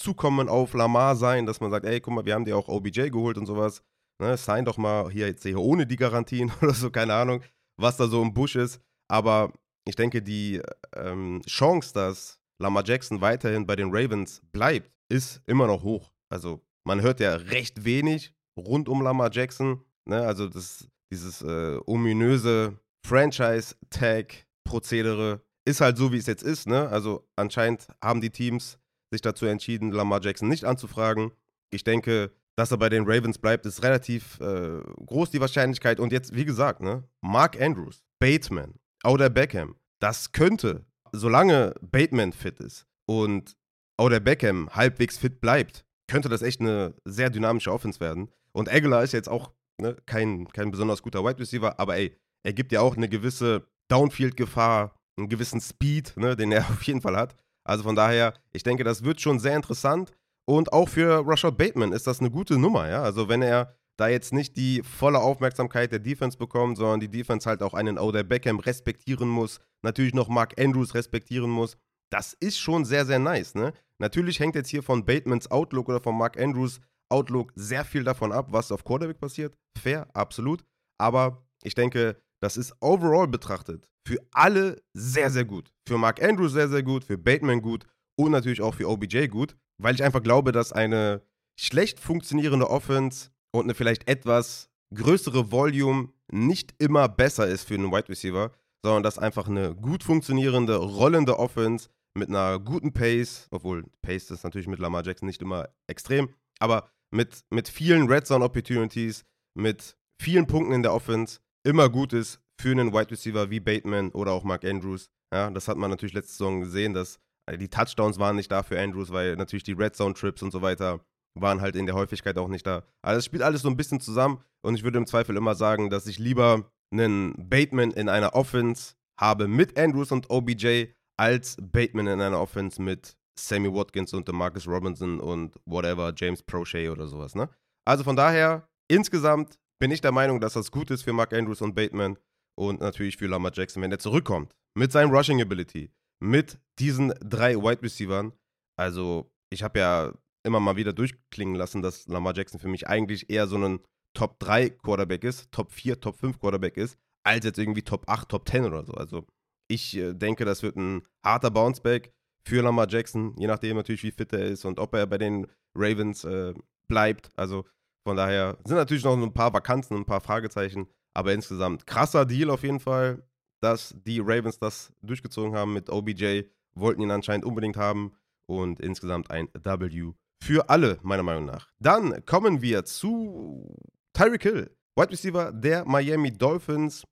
Zukommen 0.02 0.48
auf 0.48 0.74
Lamar 0.74 1.14
sein, 1.14 1.46
dass 1.46 1.60
man 1.60 1.70
sagt, 1.70 1.86
ey, 1.86 2.00
guck 2.00 2.14
mal, 2.14 2.24
wir 2.24 2.34
haben 2.34 2.44
dir 2.44 2.56
auch 2.56 2.66
OBJ 2.66 3.10
geholt 3.10 3.38
und 3.38 3.46
sowas. 3.46 3.84
Ne? 4.20 4.36
Sign 4.36 4.64
doch 4.64 4.76
mal 4.76 5.08
hier 5.12 5.28
jetzt 5.28 5.44
hier 5.44 5.60
ohne 5.60 5.86
die 5.86 5.94
Garantien 5.94 6.50
oder 6.60 6.74
so, 6.74 6.90
keine 6.90 7.14
Ahnung, 7.14 7.40
was 7.80 7.98
da 7.98 8.08
so 8.08 8.20
im 8.20 8.34
Busch 8.34 8.56
ist. 8.56 8.80
Aber 9.08 9.52
ich 9.86 9.94
denke, 9.94 10.20
die 10.20 10.60
ähm, 10.96 11.40
Chance, 11.46 11.94
dass 11.94 12.40
Lamar 12.60 12.82
Jackson 12.84 13.20
weiterhin 13.20 13.64
bei 13.64 13.76
den 13.76 13.94
Ravens 13.94 14.42
bleibt, 14.50 14.90
ist 15.08 15.40
immer 15.46 15.68
noch 15.68 15.84
hoch. 15.84 16.10
Also 16.28 16.60
man 16.84 17.00
hört 17.00 17.20
ja 17.20 17.36
recht 17.36 17.84
wenig 17.84 18.34
rund 18.58 18.88
um 18.88 19.02
Lamar 19.02 19.30
Jackson. 19.32 19.84
Ne? 20.04 20.20
Also 20.20 20.48
das, 20.48 20.88
dieses 21.12 21.42
äh, 21.42 21.78
ominöse 21.86 22.76
Franchise-Tag-Prozedere 23.06 25.42
ist 25.64 25.80
halt 25.80 25.96
so, 25.96 26.12
wie 26.12 26.18
es 26.18 26.26
jetzt 26.26 26.42
ist. 26.42 26.66
Ne? 26.66 26.88
Also 26.88 27.24
anscheinend 27.36 27.86
haben 28.02 28.20
die 28.20 28.30
Teams 28.30 28.80
sich 29.12 29.20
dazu 29.20 29.46
entschieden, 29.46 29.92
Lamar 29.92 30.20
Jackson 30.22 30.48
nicht 30.48 30.64
anzufragen. 30.64 31.30
Ich 31.70 31.84
denke, 31.84 32.32
dass 32.56 32.70
er 32.70 32.78
bei 32.78 32.88
den 32.88 33.04
Ravens 33.06 33.38
bleibt, 33.38 33.64
ist 33.66 33.82
relativ 33.82 34.40
äh, 34.40 34.80
groß 35.06 35.30
die 35.30 35.40
Wahrscheinlichkeit. 35.40 36.00
Und 36.00 36.12
jetzt, 36.12 36.34
wie 36.34 36.44
gesagt, 36.44 36.80
ne? 36.80 37.04
Mark 37.22 37.60
Andrews, 37.60 38.02
Bateman, 38.20 38.74
Oder 39.04 39.30
Beckham, 39.30 39.76
das 40.00 40.32
könnte, 40.32 40.84
solange 41.12 41.74
Bateman 41.80 42.32
fit 42.32 42.60
ist 42.60 42.86
und 43.06 43.56
Oder 43.98 44.20
Beckham 44.20 44.68
halbwegs 44.70 45.18
fit 45.18 45.40
bleibt, 45.40 45.84
könnte 46.10 46.28
das 46.28 46.42
echt 46.42 46.60
eine 46.60 46.94
sehr 47.04 47.30
dynamische 47.30 47.72
Offense 47.72 48.00
werden. 48.00 48.30
Und 48.52 48.70
Aguilar 48.70 49.02
ist 49.02 49.12
jetzt 49.12 49.28
auch 49.28 49.52
ne, 49.80 49.96
kein, 50.06 50.46
kein 50.48 50.70
besonders 50.70 51.02
guter 51.02 51.24
Wide 51.24 51.38
Receiver, 51.38 51.78
aber 51.78 51.96
ey, 51.96 52.16
er 52.44 52.52
gibt 52.52 52.72
ja 52.72 52.80
auch 52.80 52.96
eine 52.96 53.08
gewisse 53.08 53.66
Downfield-Gefahr, 53.88 54.94
einen 55.18 55.28
gewissen 55.28 55.60
Speed, 55.60 56.16
ne, 56.16 56.36
den 56.36 56.52
er 56.52 56.60
auf 56.70 56.82
jeden 56.82 57.00
Fall 57.00 57.16
hat. 57.16 57.36
Also 57.64 57.82
von 57.84 57.94
daher, 57.94 58.34
ich 58.52 58.62
denke, 58.62 58.84
das 58.84 59.04
wird 59.04 59.20
schon 59.20 59.38
sehr 59.38 59.56
interessant. 59.56 60.12
Und 60.44 60.72
auch 60.72 60.88
für 60.88 61.26
Rashad 61.26 61.56
Bateman 61.56 61.92
ist 61.92 62.06
das 62.06 62.20
eine 62.20 62.30
gute 62.30 62.58
Nummer, 62.58 62.88
ja. 62.88 63.02
Also 63.02 63.28
wenn 63.28 63.42
er 63.42 63.74
da 63.96 64.08
jetzt 64.08 64.32
nicht 64.32 64.56
die 64.56 64.82
volle 64.82 65.20
Aufmerksamkeit 65.20 65.92
der 65.92 65.98
Defense 65.98 66.36
bekommt, 66.36 66.78
sondern 66.78 67.00
die 67.00 67.10
Defense 67.10 67.48
halt 67.48 67.62
auch 67.62 67.74
einen 67.74 67.98
Oder 67.98 68.24
Beckham 68.24 68.58
respektieren 68.58 69.28
muss, 69.28 69.60
natürlich 69.82 70.14
noch 70.14 70.28
Mark 70.28 70.60
Andrews 70.60 70.94
respektieren 70.94 71.50
muss, 71.50 71.76
das 72.10 72.32
ist 72.32 72.58
schon 72.58 72.84
sehr, 72.84 73.06
sehr 73.06 73.18
nice, 73.18 73.54
ne? 73.54 73.72
Natürlich 73.98 74.40
hängt 74.40 74.56
jetzt 74.56 74.68
hier 74.68 74.82
von 74.82 75.04
Batemans 75.04 75.50
Outlook 75.50 75.88
oder 75.88 76.00
von 76.00 76.16
Mark 76.16 76.40
Andrews 76.40 76.80
Outlook 77.08 77.52
sehr 77.54 77.84
viel 77.84 78.02
davon 78.02 78.32
ab, 78.32 78.48
was 78.50 78.72
auf 78.72 78.84
Quarterback 78.84 79.20
passiert. 79.20 79.54
Fair, 79.78 80.08
absolut. 80.12 80.64
Aber 80.98 81.46
ich 81.62 81.74
denke, 81.74 82.16
das 82.42 82.56
ist 82.56 82.74
overall 82.80 83.28
betrachtet 83.28 83.88
für 84.06 84.18
alle 84.32 84.82
sehr, 84.94 85.30
sehr 85.30 85.44
gut. 85.44 85.72
Für 85.86 85.98
Mark 85.98 86.22
Andrews 86.22 86.52
sehr, 86.52 86.68
sehr 86.68 86.82
gut, 86.82 87.04
für 87.04 87.18
Bateman 87.18 87.62
gut 87.62 87.86
und 88.16 88.32
natürlich 88.32 88.60
auch 88.60 88.74
für 88.74 88.88
OBJ 88.88 89.28
gut, 89.28 89.56
weil 89.78 89.94
ich 89.94 90.02
einfach 90.02 90.22
glaube, 90.22 90.52
dass 90.52 90.72
eine 90.72 91.22
schlecht 91.58 92.00
funktionierende 92.00 92.68
Offense 92.68 93.30
und 93.52 93.64
eine 93.64 93.74
vielleicht 93.74 94.08
etwas 94.08 94.70
größere 94.94 95.50
Volume 95.52 96.08
nicht 96.30 96.74
immer 96.78 97.08
besser 97.08 97.46
ist 97.46 97.68
für 97.68 97.74
einen 97.74 97.92
Wide 97.92 98.08
Receiver, 98.08 98.50
sondern 98.82 99.02
dass 99.02 99.18
einfach 99.18 99.48
eine 99.48 99.74
gut 99.74 100.02
funktionierende, 100.02 100.76
rollende 100.76 101.38
Offense 101.38 101.88
mit 102.14 102.28
einer 102.28 102.58
guten 102.58 102.92
Pace, 102.92 103.48
obwohl 103.50 103.84
Pace 104.02 104.30
ist 104.30 104.44
natürlich 104.44 104.66
mit 104.68 104.78
Lamar 104.78 105.04
Jackson 105.04 105.26
nicht 105.26 105.40
immer 105.40 105.68
extrem, 105.86 106.28
aber 106.58 106.90
mit, 107.10 107.44
mit 107.50 107.68
vielen 107.68 108.08
Red 108.08 108.26
Zone 108.26 108.44
Opportunities, 108.44 109.24
mit 109.54 109.96
vielen 110.20 110.46
Punkten 110.46 110.72
in 110.72 110.82
der 110.82 110.92
Offense 110.92 111.40
immer 111.64 111.88
gut 111.88 112.12
ist 112.12 112.40
für 112.60 112.70
einen 112.70 112.92
Wide 112.92 113.10
Receiver 113.10 113.50
wie 113.50 113.60
Bateman 113.60 114.10
oder 114.10 114.32
auch 114.32 114.44
Mark 114.44 114.64
Andrews. 114.64 115.10
Ja, 115.32 115.50
das 115.50 115.68
hat 115.68 115.76
man 115.76 115.90
natürlich 115.90 116.14
letzte 116.14 116.32
Saison 116.32 116.60
gesehen, 116.60 116.94
dass 116.94 117.18
äh, 117.46 117.56
die 117.56 117.68
Touchdowns 117.68 118.18
waren 118.18 118.36
nicht 118.36 118.50
da 118.50 118.62
für 118.62 118.80
Andrews, 118.80 119.10
weil 119.10 119.36
natürlich 119.36 119.64
die 119.64 119.72
Red 119.72 119.96
Zone 119.96 120.14
Trips 120.14 120.42
und 120.42 120.50
so 120.50 120.62
weiter 120.62 121.00
waren 121.34 121.60
halt 121.60 121.76
in 121.76 121.86
der 121.86 121.94
Häufigkeit 121.94 122.36
auch 122.36 122.48
nicht 122.48 122.66
da. 122.66 122.84
Also 123.02 123.18
es 123.18 123.24
spielt 123.24 123.42
alles 123.42 123.62
so 123.62 123.68
ein 123.68 123.76
bisschen 123.76 124.00
zusammen 124.00 124.42
und 124.62 124.74
ich 124.74 124.84
würde 124.84 124.98
im 124.98 125.06
Zweifel 125.06 125.36
immer 125.36 125.54
sagen, 125.54 125.88
dass 125.88 126.06
ich 126.06 126.18
lieber 126.18 126.70
einen 126.92 127.48
Bateman 127.48 127.90
in 127.92 128.08
einer 128.08 128.34
Offense 128.34 128.94
habe 129.18 129.48
mit 129.48 129.78
Andrews 129.78 130.12
und 130.12 130.28
OBJ 130.30 130.86
als 131.18 131.56
Bateman 131.60 132.06
in 132.06 132.20
einer 132.20 132.40
Offense 132.40 132.80
mit 132.82 133.16
Sammy 133.38 133.72
Watkins 133.72 134.12
und 134.12 134.30
Marcus 134.30 134.68
Robinson 134.68 135.20
und 135.20 135.58
whatever, 135.64 136.12
James 136.14 136.42
Prochet 136.42 136.90
oder 136.90 137.06
sowas, 137.06 137.34
ne? 137.34 137.48
Also 137.86 138.04
von 138.04 138.16
daher, 138.16 138.68
insgesamt 138.88 139.58
bin 139.82 139.90
ich 139.90 140.00
der 140.00 140.12
Meinung, 140.12 140.38
dass 140.38 140.52
das 140.52 140.70
gut 140.70 140.92
ist 140.92 141.02
für 141.02 141.12
Mark 141.12 141.32
Andrews 141.32 141.60
und 141.60 141.74
Bateman 141.74 142.16
und 142.56 142.80
natürlich 142.80 143.16
für 143.16 143.26
Lamar 143.26 143.50
Jackson, 143.52 143.82
wenn 143.82 143.90
er 143.90 143.98
zurückkommt. 143.98 144.54
Mit 144.78 144.92
seinem 144.92 145.10
Rushing 145.10 145.42
Ability, 145.42 145.90
mit 146.20 146.60
diesen 146.78 147.12
drei 147.18 147.56
Wide 147.56 147.82
Receivern. 147.82 148.32
Also, 148.78 149.32
ich 149.52 149.64
habe 149.64 149.80
ja 149.80 150.12
immer 150.46 150.60
mal 150.60 150.76
wieder 150.76 150.92
durchklingen 150.92 151.56
lassen, 151.56 151.82
dass 151.82 152.06
Lamar 152.06 152.32
Jackson 152.32 152.60
für 152.60 152.68
mich 152.68 152.86
eigentlich 152.86 153.28
eher 153.28 153.48
so 153.48 153.56
ein 153.56 153.80
Top 154.16 154.38
3 154.38 154.70
Quarterback 154.70 155.24
ist, 155.24 155.50
Top 155.50 155.72
4, 155.72 155.98
Top 155.98 156.16
5 156.16 156.38
Quarterback 156.38 156.76
ist, 156.76 156.96
als 157.26 157.44
jetzt 157.44 157.58
irgendwie 157.58 157.82
Top 157.82 158.08
8, 158.08 158.28
Top 158.28 158.48
10 158.48 158.64
oder 158.66 158.84
so. 158.84 158.92
Also, 158.92 159.26
ich 159.68 159.96
äh, 159.96 160.14
denke, 160.14 160.44
das 160.44 160.62
wird 160.62 160.76
ein 160.76 161.02
harter 161.24 161.50
Bounceback 161.50 162.12
für 162.46 162.62
Lamar 162.62 162.86
Jackson, 162.88 163.34
je 163.36 163.48
nachdem 163.48 163.78
natürlich, 163.78 164.04
wie 164.04 164.12
fit 164.12 164.32
er 164.32 164.44
ist 164.44 164.64
und 164.64 164.78
ob 164.78 164.94
er 164.94 165.08
bei 165.08 165.18
den 165.18 165.48
Ravens 165.74 166.22
äh, 166.22 166.54
bleibt. 166.86 167.30
Also 167.34 167.64
von 168.04 168.16
daher 168.16 168.58
sind 168.64 168.76
natürlich 168.76 169.04
noch 169.04 169.16
ein 169.16 169.32
paar 169.32 169.52
Vakanzen, 169.52 169.96
ein 169.96 170.04
paar 170.04 170.20
Fragezeichen, 170.20 170.88
aber 171.14 171.32
insgesamt 171.32 171.86
krasser 171.86 172.24
Deal 172.24 172.50
auf 172.50 172.62
jeden 172.62 172.80
Fall, 172.80 173.22
dass 173.60 173.94
die 174.06 174.20
Ravens 174.20 174.58
das 174.58 174.92
durchgezogen 175.02 175.54
haben 175.54 175.72
mit 175.72 175.88
OBJ, 175.88 176.42
wollten 176.74 177.02
ihn 177.02 177.10
anscheinend 177.10 177.44
unbedingt 177.44 177.76
haben 177.76 178.12
und 178.46 178.80
insgesamt 178.80 179.30
ein 179.30 179.48
W 179.54 180.12
für 180.42 180.68
alle, 180.68 180.98
meiner 181.02 181.22
Meinung 181.22 181.44
nach. 181.44 181.68
Dann 181.78 182.24
kommen 182.26 182.60
wir 182.62 182.84
zu 182.84 183.76
Tyreek 184.12 184.42
Hill, 184.42 184.76
Wide 184.96 185.10
Receiver 185.10 185.52
der 185.52 185.84
Miami 185.84 186.32
Dolphins, 186.32 187.04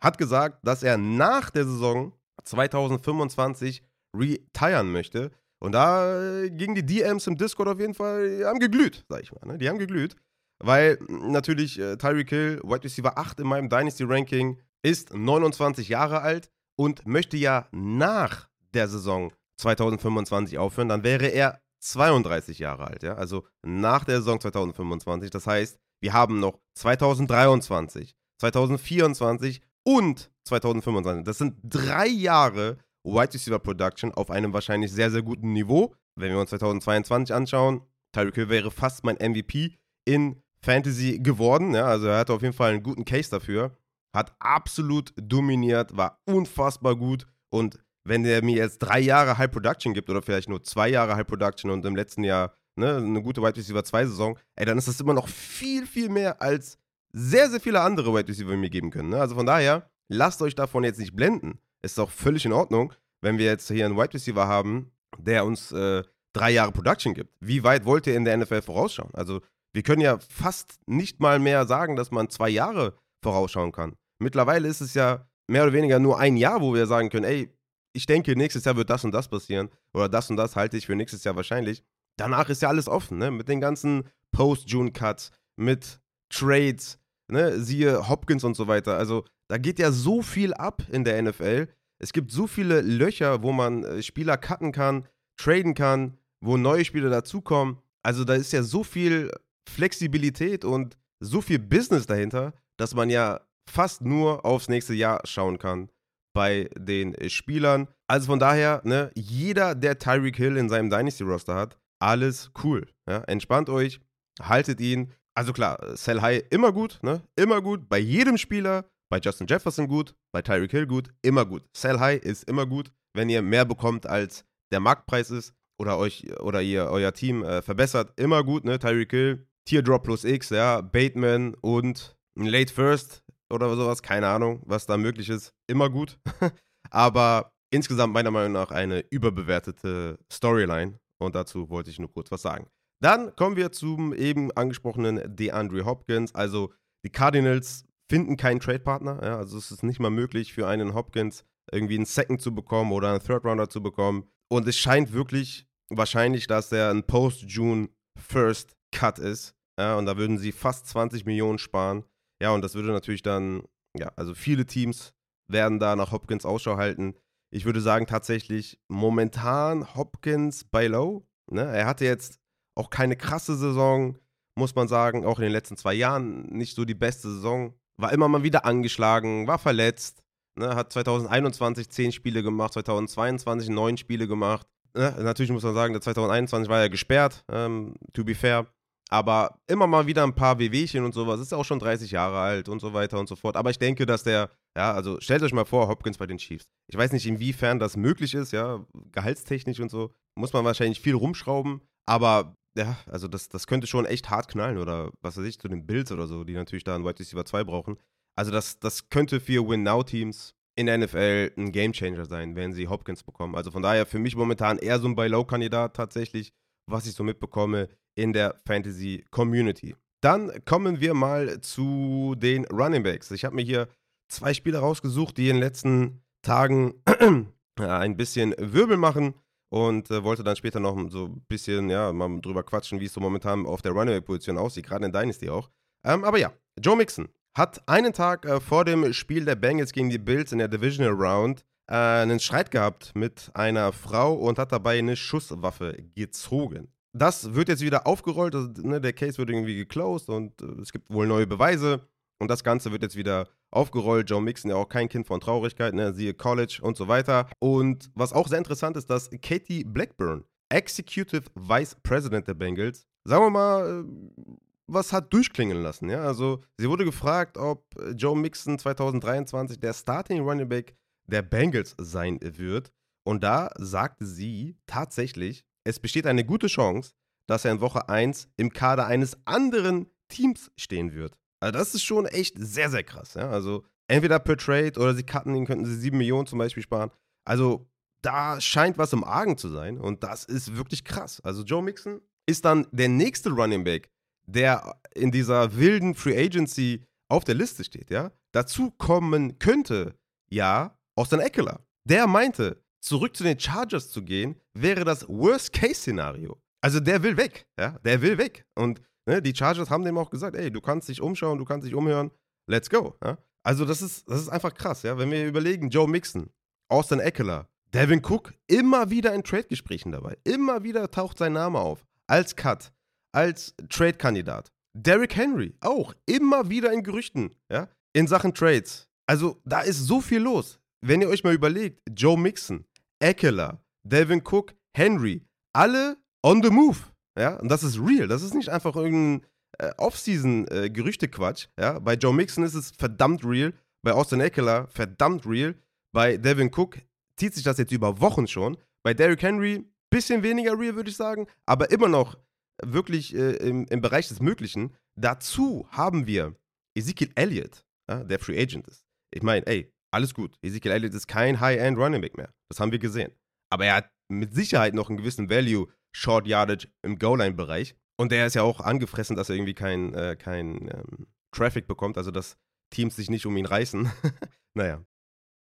hat 0.00 0.18
gesagt, 0.18 0.58
dass 0.62 0.82
er 0.82 0.96
nach 0.96 1.50
der 1.50 1.64
Saison 1.64 2.12
2025 2.44 3.82
retiren 4.16 4.92
möchte. 4.92 5.32
Und 5.58 5.72
da 5.72 6.46
gingen 6.48 6.74
die 6.74 6.86
DMs 6.86 7.26
im 7.26 7.36
Discord 7.36 7.68
auf 7.68 7.80
jeden 7.80 7.94
Fall, 7.94 8.38
die 8.38 8.44
haben 8.44 8.60
geglüht, 8.60 9.04
sag 9.08 9.22
ich 9.22 9.32
mal. 9.32 9.46
Ne? 9.46 9.58
Die 9.58 9.68
haben 9.68 9.78
geglüht. 9.78 10.14
Weil 10.58 10.98
natürlich 11.08 11.78
äh, 11.78 11.96
Tyreek 11.96 12.30
Hill, 12.30 12.60
Wide 12.62 12.84
Receiver 12.84 13.18
8 13.18 13.40
in 13.40 13.46
meinem 13.46 13.68
Dynasty-Ranking, 13.68 14.58
ist 14.82 15.12
29 15.14 15.88
Jahre 15.88 16.20
alt 16.20 16.50
und 16.76 17.06
möchte 17.06 17.36
ja 17.36 17.68
nach 17.72 18.48
der 18.72 18.88
Saison 18.88 19.32
2025 19.58 20.58
aufhören. 20.58 20.88
Dann 20.88 21.02
wäre 21.02 21.26
er 21.26 21.60
32 21.80 22.58
Jahre 22.58 22.86
alt. 22.86 23.02
Ja? 23.02 23.14
Also 23.14 23.46
nach 23.62 24.04
der 24.04 24.18
Saison 24.18 24.40
2025. 24.40 25.30
Das 25.30 25.46
heißt, 25.46 25.78
wir 26.00 26.12
haben 26.12 26.40
noch 26.40 26.58
2023, 26.74 28.14
2024 28.38 29.62
und 29.84 30.30
2025. 30.44 31.24
Das 31.24 31.38
sind 31.38 31.56
drei 31.62 32.06
Jahre 32.06 32.78
Wide 33.04 33.34
Receiver 33.34 33.58
Production 33.58 34.12
auf 34.12 34.30
einem 34.30 34.52
wahrscheinlich 34.52 34.92
sehr, 34.92 35.10
sehr 35.10 35.22
guten 35.22 35.52
Niveau. 35.52 35.94
Wenn 36.16 36.32
wir 36.32 36.40
uns 36.40 36.50
2022 36.50 37.34
anschauen, 37.34 37.82
Tyreek 38.12 38.34
Hill 38.34 38.48
wäre 38.48 38.70
fast 38.70 39.04
mein 39.04 39.16
MVP 39.16 39.76
in 40.04 40.42
Fantasy 40.62 41.18
geworden. 41.18 41.74
Ja, 41.74 41.86
also 41.86 42.06
er 42.06 42.18
hatte 42.18 42.32
auf 42.32 42.42
jeden 42.42 42.54
Fall 42.54 42.72
einen 42.72 42.82
guten 42.82 43.04
Case 43.04 43.30
dafür. 43.30 43.76
Hat 44.14 44.34
absolut 44.38 45.12
dominiert, 45.16 45.96
war 45.96 46.20
unfassbar 46.24 46.96
gut. 46.96 47.26
Und 47.50 47.78
wenn 48.04 48.22
der 48.22 48.42
mir 48.42 48.56
jetzt 48.56 48.78
drei 48.78 49.00
Jahre 49.00 49.38
High 49.38 49.50
Production 49.50 49.92
gibt 49.94 50.08
oder 50.08 50.22
vielleicht 50.22 50.48
nur 50.48 50.62
zwei 50.62 50.88
Jahre 50.88 51.16
High 51.16 51.26
Production 51.26 51.70
und 51.70 51.84
im 51.84 51.96
letzten 51.96 52.24
Jahr 52.24 52.54
ne, 52.76 52.96
eine 52.96 53.22
gute 53.22 53.42
Wide 53.42 53.56
Receiver 53.56 53.84
2 53.84 54.06
Saison, 54.06 54.38
ey, 54.54 54.64
dann 54.64 54.78
ist 54.78 54.88
das 54.88 55.00
immer 55.00 55.14
noch 55.14 55.28
viel, 55.28 55.86
viel 55.86 56.08
mehr 56.08 56.40
als 56.40 56.78
sehr, 57.12 57.50
sehr 57.50 57.60
viele 57.60 57.80
andere 57.80 58.14
Wide 58.14 58.28
Receiver 58.28 58.56
mir 58.56 58.70
geben 58.70 58.90
können. 58.90 59.10
Ne? 59.10 59.20
Also 59.20 59.34
von 59.34 59.46
daher, 59.46 59.90
lasst 60.08 60.42
euch 60.42 60.54
davon 60.54 60.84
jetzt 60.84 60.98
nicht 61.00 61.16
blenden. 61.16 61.58
Ist 61.82 61.98
doch 61.98 62.10
völlig 62.10 62.44
in 62.44 62.52
Ordnung, 62.52 62.92
wenn 63.22 63.38
wir 63.38 63.46
jetzt 63.46 63.68
hier 63.68 63.86
einen 63.86 63.96
Wide 63.96 64.14
Receiver 64.14 64.46
haben, 64.46 64.92
der 65.18 65.44
uns 65.44 65.72
äh, 65.72 66.02
drei 66.32 66.50
Jahre 66.50 66.72
Production 66.72 67.14
gibt. 67.14 67.34
Wie 67.40 67.64
weit 67.64 67.84
wollt 67.84 68.06
ihr 68.06 68.16
in 68.16 68.24
der 68.24 68.36
NFL 68.36 68.62
vorausschauen? 68.62 69.10
Also 69.14 69.40
wir 69.76 69.82
können 69.82 70.00
ja 70.00 70.18
fast 70.30 70.80
nicht 70.86 71.20
mal 71.20 71.38
mehr 71.38 71.66
sagen, 71.66 71.96
dass 71.96 72.10
man 72.10 72.30
zwei 72.30 72.48
Jahre 72.48 72.96
vorausschauen 73.22 73.72
kann. 73.72 73.94
Mittlerweile 74.18 74.68
ist 74.68 74.80
es 74.80 74.94
ja 74.94 75.28
mehr 75.50 75.64
oder 75.64 75.74
weniger 75.74 75.98
nur 75.98 76.18
ein 76.18 76.38
Jahr, 76.38 76.62
wo 76.62 76.72
wir 76.72 76.86
sagen 76.86 77.10
können, 77.10 77.26
ey, 77.26 77.54
ich 77.92 78.06
denke, 78.06 78.34
nächstes 78.36 78.64
Jahr 78.64 78.76
wird 78.76 78.88
das 78.88 79.04
und 79.04 79.12
das 79.12 79.28
passieren 79.28 79.68
oder 79.92 80.08
das 80.08 80.30
und 80.30 80.38
das 80.38 80.56
halte 80.56 80.78
ich 80.78 80.86
für 80.86 80.96
nächstes 80.96 81.24
Jahr 81.24 81.36
wahrscheinlich. 81.36 81.84
Danach 82.18 82.48
ist 82.48 82.62
ja 82.62 82.70
alles 82.70 82.88
offen, 82.88 83.18
ne? 83.18 83.30
Mit 83.30 83.48
den 83.48 83.60
ganzen 83.60 84.04
Post-June-Cuts, 84.32 85.30
mit 85.56 86.00
Trades, 86.30 86.98
ne? 87.28 87.60
Siehe 87.60 88.08
Hopkins 88.08 88.44
und 88.44 88.56
so 88.56 88.68
weiter. 88.68 88.96
Also 88.96 89.26
da 89.48 89.58
geht 89.58 89.78
ja 89.78 89.92
so 89.92 90.22
viel 90.22 90.54
ab 90.54 90.84
in 90.90 91.04
der 91.04 91.20
NFL. 91.20 91.68
Es 91.98 92.14
gibt 92.14 92.30
so 92.30 92.46
viele 92.46 92.80
Löcher, 92.80 93.42
wo 93.42 93.52
man 93.52 93.84
äh, 93.84 94.02
Spieler 94.02 94.38
cutten 94.38 94.72
kann, 94.72 95.06
traden 95.36 95.74
kann, 95.74 96.16
wo 96.40 96.56
neue 96.56 96.86
Spieler 96.86 97.10
dazukommen. 97.10 97.76
Also 98.02 98.24
da 98.24 98.36
ist 98.36 98.52
ja 98.54 98.62
so 98.62 98.82
viel 98.82 99.30
Flexibilität 99.68 100.64
und 100.64 100.96
so 101.20 101.40
viel 101.40 101.58
Business 101.58 102.06
dahinter, 102.06 102.54
dass 102.78 102.94
man 102.94 103.10
ja 103.10 103.40
fast 103.68 104.02
nur 104.02 104.44
aufs 104.44 104.68
nächste 104.68 104.94
Jahr 104.94 105.20
schauen 105.24 105.58
kann 105.58 105.90
bei 106.34 106.68
den 106.76 107.16
Spielern. 107.30 107.88
Also 108.08 108.26
von 108.26 108.38
daher, 108.38 108.82
ne, 108.84 109.10
jeder, 109.14 109.74
der 109.74 109.98
Tyreek 109.98 110.36
Hill 110.36 110.56
in 110.56 110.68
seinem 110.68 110.90
Dynasty-Roster 110.90 111.54
hat, 111.54 111.78
alles 111.98 112.50
cool. 112.62 112.86
Ja? 113.08 113.18
Entspannt 113.24 113.70
euch, 113.70 114.00
haltet 114.40 114.80
ihn. 114.80 115.12
Also 115.34 115.52
klar, 115.52 115.96
Sell 115.96 116.20
High 116.20 116.44
immer 116.50 116.72
gut, 116.72 116.98
ne? 117.02 117.22
Immer 117.36 117.60
gut. 117.62 117.88
Bei 117.88 117.98
jedem 117.98 118.38
Spieler, 118.38 118.84
bei 119.10 119.18
Justin 119.18 119.46
Jefferson 119.46 119.88
gut, 119.88 120.14
bei 120.32 120.42
Tyreek 120.42 120.70
Hill 120.70 120.86
gut, 120.86 121.08
immer 121.22 121.44
gut. 121.44 121.64
Sell 121.74 121.98
High 121.98 122.22
ist 122.22 122.48
immer 122.48 122.66
gut, 122.66 122.92
wenn 123.14 123.28
ihr 123.28 123.42
mehr 123.42 123.64
bekommt, 123.64 124.06
als 124.06 124.44
der 124.72 124.80
Marktpreis 124.80 125.30
ist 125.30 125.54
oder 125.78 125.98
euch 125.98 126.24
oder 126.40 126.62
ihr 126.62 126.86
euer 126.86 127.12
Team 127.12 127.42
äh, 127.44 127.62
verbessert, 127.62 128.12
immer 128.16 128.44
gut, 128.44 128.64
ne? 128.64 128.78
Tyreek 128.78 129.10
Hill, 129.10 129.46
Teardrop 129.66 130.04
plus 130.04 130.24
X, 130.24 130.50
ja, 130.50 130.80
Bateman 130.80 131.54
und 131.60 132.16
ein 132.38 132.46
Late 132.46 132.72
First 132.72 133.22
oder 133.52 133.74
sowas, 133.76 134.02
keine 134.02 134.28
Ahnung, 134.28 134.62
was 134.64 134.86
da 134.86 134.96
möglich 134.96 135.28
ist, 135.28 135.52
immer 135.66 135.90
gut. 135.90 136.18
Aber 136.90 137.52
insgesamt 137.70 138.14
meiner 138.14 138.30
Meinung 138.30 138.52
nach 138.52 138.70
eine 138.70 139.04
überbewertete 139.10 140.18
Storyline 140.32 140.98
und 141.18 141.34
dazu 141.34 141.68
wollte 141.68 141.90
ich 141.90 141.98
nur 141.98 142.12
kurz 142.12 142.30
was 142.30 142.42
sagen. 142.42 142.68
Dann 143.02 143.34
kommen 143.36 143.56
wir 143.56 143.72
zum 143.72 144.14
eben 144.14 144.50
angesprochenen 144.52 145.36
DeAndre 145.36 145.84
Hopkins. 145.84 146.34
Also 146.34 146.72
die 147.04 147.10
Cardinals 147.10 147.84
finden 148.10 148.36
keinen 148.36 148.60
Trade-Partner. 148.60 149.20
Ja, 149.22 149.36
also 149.36 149.58
es 149.58 149.70
ist 149.70 149.82
nicht 149.82 150.00
mal 150.00 150.10
möglich 150.10 150.52
für 150.52 150.66
einen 150.66 150.94
Hopkins 150.94 151.44
irgendwie 151.70 151.96
einen 151.96 152.06
Second 152.06 152.40
zu 152.40 152.54
bekommen 152.54 152.92
oder 152.92 153.10
einen 153.10 153.20
Third 153.20 153.44
Rounder 153.44 153.68
zu 153.68 153.82
bekommen. 153.82 154.28
Und 154.48 154.66
es 154.66 154.76
scheint 154.76 155.12
wirklich 155.12 155.66
wahrscheinlich, 155.90 156.46
dass 156.46 156.72
er 156.72 156.90
ein 156.90 157.04
Post-June 157.04 157.88
First 158.18 158.76
Cut 158.92 159.18
ist. 159.18 159.55
Ja, 159.78 159.96
und 159.96 160.06
da 160.06 160.16
würden 160.16 160.38
sie 160.38 160.52
fast 160.52 160.88
20 160.88 161.24
Millionen 161.24 161.58
sparen. 161.58 162.04
Ja, 162.40 162.50
und 162.50 162.62
das 162.62 162.74
würde 162.74 162.88
natürlich 162.88 163.22
dann, 163.22 163.62
ja, 163.98 164.12
also 164.16 164.34
viele 164.34 164.66
Teams 164.66 165.12
werden 165.48 165.78
da 165.78 165.96
nach 165.96 166.12
Hopkins 166.12 166.44
Ausschau 166.44 166.76
halten. 166.76 167.14
Ich 167.50 167.64
würde 167.64 167.80
sagen, 167.80 168.06
tatsächlich 168.06 168.78
momentan 168.88 169.94
Hopkins 169.94 170.64
bei 170.64 170.86
Low. 170.86 171.26
Ne? 171.50 171.62
Er 171.62 171.86
hatte 171.86 172.04
jetzt 172.04 172.40
auch 172.74 172.90
keine 172.90 173.16
krasse 173.16 173.56
Saison, 173.56 174.18
muss 174.56 174.74
man 174.74 174.88
sagen. 174.88 175.24
Auch 175.24 175.38
in 175.38 175.44
den 175.44 175.52
letzten 175.52 175.76
zwei 175.76 175.94
Jahren 175.94 176.42
nicht 176.46 176.74
so 176.74 176.84
die 176.84 176.94
beste 176.94 177.30
Saison. 177.30 177.74
War 177.98 178.12
immer 178.12 178.28
mal 178.28 178.42
wieder 178.42 178.64
angeschlagen, 178.64 179.46
war 179.46 179.58
verletzt. 179.58 180.22
Ne? 180.56 180.74
Hat 180.74 180.92
2021 180.92 181.88
zehn 181.88 182.12
Spiele 182.12 182.42
gemacht, 182.42 182.72
2022 182.74 183.70
neun 183.70 183.96
Spiele 183.96 184.26
gemacht. 184.26 184.66
Ne? 184.94 185.14
Natürlich 185.20 185.52
muss 185.52 185.62
man 185.62 185.74
sagen, 185.74 185.92
der 185.92 186.02
2021 186.02 186.68
war 186.68 186.80
ja 186.80 186.88
gesperrt, 186.88 187.44
ähm, 187.50 187.94
to 188.12 188.24
be 188.24 188.34
fair. 188.34 188.66
Aber 189.08 189.60
immer 189.68 189.86
mal 189.86 190.06
wieder 190.06 190.24
ein 190.24 190.34
paar 190.34 190.58
Wehwehchen 190.58 191.04
und 191.04 191.14
sowas. 191.14 191.40
Ist 191.40 191.52
ja 191.52 191.58
auch 191.58 191.64
schon 191.64 191.78
30 191.78 192.10
Jahre 192.10 192.38
alt 192.38 192.68
und 192.68 192.80
so 192.80 192.92
weiter 192.92 193.18
und 193.20 193.28
so 193.28 193.36
fort. 193.36 193.56
Aber 193.56 193.70
ich 193.70 193.78
denke, 193.78 194.04
dass 194.04 194.24
der, 194.24 194.50
ja, 194.76 194.92
also 194.92 195.20
stellt 195.20 195.42
euch 195.42 195.52
mal 195.52 195.64
vor, 195.64 195.88
Hopkins 195.88 196.18
bei 196.18 196.26
den 196.26 196.38
Chiefs. 196.38 196.66
Ich 196.88 196.96
weiß 196.96 197.12
nicht, 197.12 197.26
inwiefern 197.26 197.78
das 197.78 197.96
möglich 197.96 198.34
ist, 198.34 198.52
ja, 198.52 198.84
gehaltstechnisch 199.12 199.80
und 199.80 199.90
so. 199.90 200.12
Muss 200.36 200.52
man 200.52 200.64
wahrscheinlich 200.64 201.00
viel 201.00 201.14
rumschrauben. 201.14 201.80
Aber 202.06 202.56
ja, 202.76 202.96
also 203.06 203.28
das, 203.28 203.48
das 203.48 203.66
könnte 203.66 203.86
schon 203.86 204.06
echt 204.06 204.28
hart 204.28 204.48
knallen 204.48 204.78
oder 204.78 205.10
was 205.22 205.36
weiß 205.36 205.44
ich, 205.44 205.58
zu 205.58 205.68
den 205.68 205.86
Bills 205.86 206.12
oder 206.12 206.26
so, 206.26 206.44
die 206.44 206.52
natürlich 206.52 206.84
da 206.84 206.94
einen 206.94 207.04
White 207.04 207.20
Receiver 207.20 207.44
2 207.44 207.64
brauchen. 207.64 207.98
Also 208.36 208.50
das, 208.50 208.78
das 208.78 209.08
könnte 209.08 209.40
für 209.40 209.66
Win-Now-Teams 209.66 210.54
in 210.78 210.86
der 210.86 210.98
NFL 210.98 211.52
ein 211.56 211.72
Gamechanger 211.72 212.26
sein, 212.26 212.54
wenn 212.54 212.74
sie 212.74 212.88
Hopkins 212.88 213.22
bekommen. 213.22 213.54
Also 213.54 213.70
von 213.70 213.82
daher 213.82 214.04
für 214.04 214.18
mich 214.18 214.36
momentan 214.36 214.78
eher 214.78 214.98
so 214.98 215.08
ein 215.08 215.16
Buy-Low-Kandidat 215.16 215.96
tatsächlich, 215.96 216.52
was 216.86 217.06
ich 217.06 217.14
so 217.14 217.24
mitbekomme 217.24 217.88
in 218.16 218.32
der 218.32 218.56
Fantasy 218.66 219.24
Community. 219.30 219.94
Dann 220.20 220.64
kommen 220.64 221.00
wir 221.00 221.14
mal 221.14 221.60
zu 221.60 222.34
den 222.36 222.64
Running 222.66 223.04
Backs. 223.04 223.30
Ich 223.30 223.44
habe 223.44 223.54
mir 223.54 223.62
hier 223.62 223.88
zwei 224.28 224.54
Spieler 224.54 224.80
rausgesucht, 224.80 225.36
die 225.36 225.48
in 225.48 225.56
den 225.56 225.62
letzten 225.62 226.22
Tagen 226.42 226.94
ein 227.78 228.16
bisschen 228.16 228.54
Wirbel 228.58 228.96
machen 228.96 229.34
und 229.68 230.10
äh, 230.10 230.24
wollte 230.24 230.42
dann 230.42 230.56
später 230.56 230.80
noch 230.80 230.96
so 231.10 231.26
ein 231.26 231.44
bisschen, 231.48 231.90
ja, 231.90 232.12
mal 232.12 232.40
drüber 232.40 232.62
quatschen, 232.62 232.98
wie 232.98 233.04
es 233.04 233.12
so 233.12 233.20
momentan 233.20 233.66
auf 233.66 233.82
der 233.82 233.92
Running 233.92 234.14
Back 234.14 234.24
Position 234.24 234.58
aussieht, 234.58 234.86
gerade 234.86 235.06
in 235.06 235.12
Dynasty 235.12 235.50
auch. 235.50 235.70
Ähm, 236.04 236.24
aber 236.24 236.38
ja, 236.38 236.52
Joe 236.80 236.96
Mixon 236.96 237.28
hat 237.56 237.86
einen 237.88 238.12
Tag 238.12 238.44
äh, 238.46 238.60
vor 238.60 238.84
dem 238.84 239.12
Spiel 239.12 239.44
der 239.44 239.56
Bengals 239.56 239.92
gegen 239.92 240.10
die 240.10 240.18
Bills 240.18 240.52
in 240.52 240.58
der 240.58 240.68
Divisional 240.68 241.12
Round 241.12 241.64
äh, 241.88 241.94
einen 241.94 242.40
Streit 242.40 242.70
gehabt 242.70 243.12
mit 243.14 243.50
einer 243.54 243.92
Frau 243.92 244.34
und 244.34 244.58
hat 244.58 244.72
dabei 244.72 244.98
eine 244.98 245.16
Schusswaffe 245.16 245.96
gezogen 246.14 246.88
das 247.16 247.54
wird 247.54 247.68
jetzt 247.68 247.82
wieder 247.82 248.06
aufgerollt. 248.06 248.54
Also, 248.54 248.70
ne, 248.82 249.00
der 249.00 249.12
Case 249.12 249.38
wird 249.38 249.50
irgendwie 249.50 249.76
geclosed 249.76 250.28
und 250.28 250.60
äh, 250.62 250.80
es 250.80 250.92
gibt 250.92 251.10
wohl 251.10 251.26
neue 251.26 251.46
Beweise. 251.46 252.06
Und 252.38 252.48
das 252.48 252.62
Ganze 252.62 252.92
wird 252.92 253.02
jetzt 253.02 253.16
wieder 253.16 253.48
aufgerollt. 253.70 254.28
Joe 254.28 254.42
Mixon 254.42 254.70
ja 254.70 254.76
auch 254.76 254.88
kein 254.88 255.08
Kind 255.08 255.26
von 255.26 255.40
Traurigkeit, 255.40 255.94
ne? 255.94 256.12
siehe 256.12 256.34
College 256.34 256.80
und 256.82 256.96
so 256.96 257.08
weiter. 257.08 257.48
Und 257.58 258.10
was 258.14 258.32
auch 258.32 258.48
sehr 258.48 258.58
interessant 258.58 258.96
ist, 258.96 259.08
dass 259.08 259.30
Katie 259.42 259.84
Blackburn, 259.84 260.44
Executive 260.68 261.44
Vice 261.54 261.96
President 262.02 262.46
der 262.46 262.54
Bengals, 262.54 263.06
sagen 263.24 263.44
wir 263.44 263.50
mal, 263.50 264.04
äh, 264.04 264.52
was 264.86 265.12
hat 265.12 265.32
durchklingen 265.32 265.82
lassen. 265.82 266.10
Ja? 266.10 266.22
Also 266.22 266.62
sie 266.76 266.88
wurde 266.88 267.04
gefragt, 267.04 267.58
ob 267.58 267.84
Joe 268.14 268.36
Mixon 268.36 268.78
2023 268.78 269.80
der 269.80 269.94
Starting 269.94 270.42
Running 270.42 270.68
Back 270.68 270.94
der 271.26 271.42
Bengals 271.42 271.94
sein 271.98 272.38
wird. 272.40 272.92
Und 273.24 273.42
da 273.42 273.70
sagte 273.76 274.24
sie 274.24 274.76
tatsächlich, 274.86 275.65
es 275.86 276.00
besteht 276.00 276.26
eine 276.26 276.44
gute 276.44 276.66
Chance, 276.66 277.12
dass 277.46 277.64
er 277.64 277.72
in 277.72 277.80
Woche 277.80 278.08
1 278.08 278.48
im 278.56 278.72
Kader 278.72 279.06
eines 279.06 279.36
anderen 279.46 280.10
Teams 280.28 280.70
stehen 280.76 281.12
wird. 281.12 281.38
Also 281.60 281.78
das 281.78 281.94
ist 281.94 282.02
schon 282.02 282.26
echt 282.26 282.56
sehr, 282.58 282.90
sehr 282.90 283.04
krass. 283.04 283.34
Ja? 283.34 283.48
Also 283.50 283.84
entweder 284.08 284.40
per 284.40 284.56
Trade 284.56 284.98
oder 284.98 285.14
sie 285.14 285.22
cutten 285.22 285.54
ihn, 285.54 285.64
könnten 285.64 285.86
sie 285.86 285.96
7 285.96 286.18
Millionen 286.18 286.46
zum 286.46 286.58
Beispiel 286.58 286.82
sparen. 286.82 287.10
Also 287.44 287.88
da 288.20 288.60
scheint 288.60 288.98
was 288.98 289.12
im 289.12 289.22
Argen 289.22 289.56
zu 289.56 289.68
sein 289.68 289.98
und 289.98 290.24
das 290.24 290.44
ist 290.44 290.76
wirklich 290.76 291.04
krass. 291.04 291.40
Also 291.42 291.62
Joe 291.62 291.82
Mixon 291.82 292.20
ist 292.46 292.64
dann 292.64 292.88
der 292.90 293.08
nächste 293.08 293.50
Running 293.50 293.84
Back, 293.84 294.10
der 294.46 295.00
in 295.14 295.30
dieser 295.30 295.76
wilden 295.76 296.16
Free 296.16 296.36
Agency 296.36 297.04
auf 297.28 297.44
der 297.44 297.54
Liste 297.54 297.84
steht, 297.84 298.10
ja. 298.10 298.32
Dazu 298.52 298.90
kommen 298.90 299.58
könnte, 299.60 300.16
ja, 300.48 300.98
Austin 301.14 301.40
Eckler. 301.40 301.84
Der 302.04 302.26
meinte, 302.26 302.82
zurück 303.06 303.36
zu 303.36 303.44
den 303.44 303.58
Chargers 303.58 304.10
zu 304.10 304.22
gehen, 304.22 304.60
wäre 304.74 305.04
das 305.04 305.26
Worst-Case-Szenario. 305.28 306.60
Also 306.80 307.00
der 307.00 307.22
will 307.22 307.36
weg, 307.36 307.66
ja, 307.78 307.98
der 308.04 308.20
will 308.20 308.36
weg. 308.36 308.66
Und 308.74 309.00
ne, 309.26 309.40
die 309.40 309.54
Chargers 309.54 309.90
haben 309.90 310.04
dem 310.04 310.18
auch 310.18 310.30
gesagt, 310.30 310.56
ey, 310.56 310.70
du 310.70 310.80
kannst 310.80 311.08
dich 311.08 311.20
umschauen, 311.20 311.58
du 311.58 311.64
kannst 311.64 311.86
dich 311.86 311.94
umhören, 311.94 312.30
let's 312.68 312.90
go. 312.90 313.16
Ja? 313.24 313.38
Also 313.62 313.84
das 313.84 314.02
ist, 314.02 314.28
das 314.28 314.40
ist 314.40 314.48
einfach 314.48 314.74
krass, 314.74 315.02
ja. 315.02 315.16
Wenn 315.18 315.30
wir 315.30 315.46
überlegen, 315.46 315.88
Joe 315.88 316.08
Mixon, 316.08 316.50
Austin 316.88 317.20
Eckler, 317.20 317.68
Devin 317.94 318.22
Cook, 318.24 318.54
immer 318.66 319.10
wieder 319.10 319.34
in 319.34 319.42
Trade-Gesprächen 319.42 320.12
dabei. 320.12 320.36
Immer 320.44 320.82
wieder 320.82 321.10
taucht 321.10 321.38
sein 321.38 321.52
Name 321.52 321.78
auf. 321.78 322.04
Als 322.26 322.56
Cut, 322.56 322.92
als 323.32 323.74
Trade-Kandidat. 323.88 324.72
Derrick 324.94 325.36
Henry, 325.36 325.74
auch 325.80 326.14
immer 326.26 326.70
wieder 326.70 326.92
in 326.92 327.02
Gerüchten, 327.02 327.54
ja, 327.70 327.88
in 328.12 328.26
Sachen 328.26 328.54
Trades. 328.54 329.08
Also 329.26 329.60
da 329.64 329.80
ist 329.80 329.98
so 330.06 330.20
viel 330.20 330.40
los. 330.40 330.80
Wenn 331.02 331.20
ihr 331.20 331.28
euch 331.28 331.44
mal 331.44 331.54
überlegt, 331.54 332.00
Joe 332.16 332.38
Mixon, 332.38 332.84
Eckler, 333.26 333.82
Devin 334.04 334.40
Cook, 334.40 334.74
Henry, 334.96 335.42
alle 335.72 336.16
on 336.44 336.62
the 336.62 336.70
move. 336.70 336.98
Ja, 337.36 337.56
und 337.56 337.68
das 337.68 337.82
ist 337.82 337.98
real. 337.98 338.28
Das 338.28 338.42
ist 338.42 338.54
nicht 338.54 338.68
einfach 338.68 338.94
irgendein 338.94 339.46
äh, 339.78 339.92
Off-Season-Gerüchte-Quatsch. 339.98 341.66
Äh, 341.76 341.82
ja, 341.82 341.98
bei 341.98 342.14
Joe 342.14 342.32
Mixon 342.32 342.64
ist 342.64 342.74
es 342.74 342.92
verdammt 342.92 343.44
real. 343.44 343.74
Bei 344.02 344.12
Austin 344.12 344.40
Eckler 344.40 344.86
verdammt 344.88 345.44
real. 345.44 345.74
Bei 346.14 346.36
Devin 346.36 346.70
Cook 346.72 346.98
zieht 347.36 347.54
sich 347.54 347.64
das 347.64 347.78
jetzt 347.78 347.92
über 347.92 348.20
Wochen 348.20 348.46
schon. 348.46 348.76
Bei 349.02 349.12
Derrick 349.12 349.42
Henry 349.42 349.84
bisschen 350.10 350.42
weniger 350.42 350.78
real, 350.78 350.94
würde 350.94 351.10
ich 351.10 351.16
sagen, 351.16 351.46
aber 351.66 351.90
immer 351.90 352.08
noch 352.08 352.38
wirklich 352.82 353.34
äh, 353.34 353.56
im, 353.56 353.86
im 353.86 354.00
Bereich 354.00 354.28
des 354.28 354.40
Möglichen. 354.40 354.94
Dazu 355.16 355.88
haben 355.90 356.26
wir 356.26 356.54
Ezekiel 356.94 357.32
Elliott, 357.34 357.84
ja, 358.08 358.22
der 358.22 358.38
Free 358.38 358.60
Agent 358.60 358.86
ist. 358.86 359.04
Ich 359.32 359.42
meine, 359.42 359.66
ey, 359.66 359.92
alles 360.16 360.34
gut. 360.34 360.56
Ezekiel 360.62 360.92
Elliott 360.92 361.14
ist 361.14 361.26
kein 361.26 361.60
High-End 361.60 361.98
Running 361.98 362.22
Back 362.22 362.36
mehr. 362.36 362.52
Das 362.68 362.80
haben 362.80 362.90
wir 362.90 362.98
gesehen. 362.98 363.32
Aber 363.70 363.84
er 363.84 363.96
hat 363.96 364.10
mit 364.28 364.54
Sicherheit 364.54 364.94
noch 364.94 365.08
einen 365.08 365.18
gewissen 365.18 365.50
Value, 365.50 365.88
Short 366.12 366.46
Yardage 366.46 366.88
im 367.02 367.18
Goal-Line-Bereich. 367.18 367.94
Und 368.18 368.32
der 368.32 368.46
ist 368.46 368.54
ja 368.54 368.62
auch 368.62 368.80
angefressen, 368.80 369.36
dass 369.36 369.50
er 369.50 369.56
irgendwie 369.56 369.74
kein, 369.74 370.14
äh, 370.14 370.36
kein 370.36 370.88
ähm, 370.88 371.26
Traffic 371.54 371.86
bekommt, 371.86 372.16
also 372.16 372.30
dass 372.30 372.56
Teams 372.90 373.14
sich 373.14 373.28
nicht 373.28 373.44
um 373.44 373.56
ihn 373.56 373.66
reißen. 373.66 374.10
naja, 374.74 375.04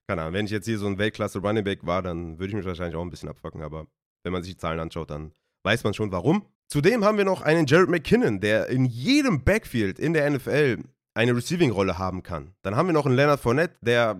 keine 0.07 0.21
Ahnung. 0.21 0.33
Wenn 0.35 0.45
ich 0.45 0.51
jetzt 0.51 0.65
hier 0.65 0.77
so 0.77 0.85
ein 0.85 0.99
Weltklasse 0.99 1.39
Running 1.39 1.63
Back 1.63 1.85
war, 1.85 2.03
dann 2.03 2.37
würde 2.37 2.49
ich 2.49 2.55
mich 2.55 2.65
wahrscheinlich 2.65 2.95
auch 2.95 3.01
ein 3.01 3.09
bisschen 3.09 3.29
abfacken, 3.29 3.63
aber 3.63 3.87
wenn 4.23 4.33
man 4.33 4.43
sich 4.43 4.53
die 4.53 4.59
Zahlen 4.59 4.79
anschaut, 4.79 5.09
dann 5.09 5.33
weiß 5.65 5.83
man 5.83 5.93
schon 5.93 6.11
warum. 6.11 6.45
Zudem 6.69 7.03
haben 7.03 7.17
wir 7.17 7.25
noch 7.25 7.41
einen 7.41 7.65
Jared 7.65 7.89
McKinnon, 7.89 8.39
der 8.39 8.67
in 8.67 8.85
jedem 8.85 9.43
Backfield 9.43 9.99
in 9.99 10.13
der 10.13 10.29
NFL 10.29 10.83
eine 11.15 11.35
Receiving-Rolle 11.35 11.97
haben 11.97 12.23
kann. 12.23 12.55
Dann 12.63 12.75
haben 12.75 12.87
wir 12.87 12.93
noch 12.93 13.05
einen 13.05 13.15
Leonard 13.15 13.39
Fournette, 13.39 13.75
der, 13.81 14.19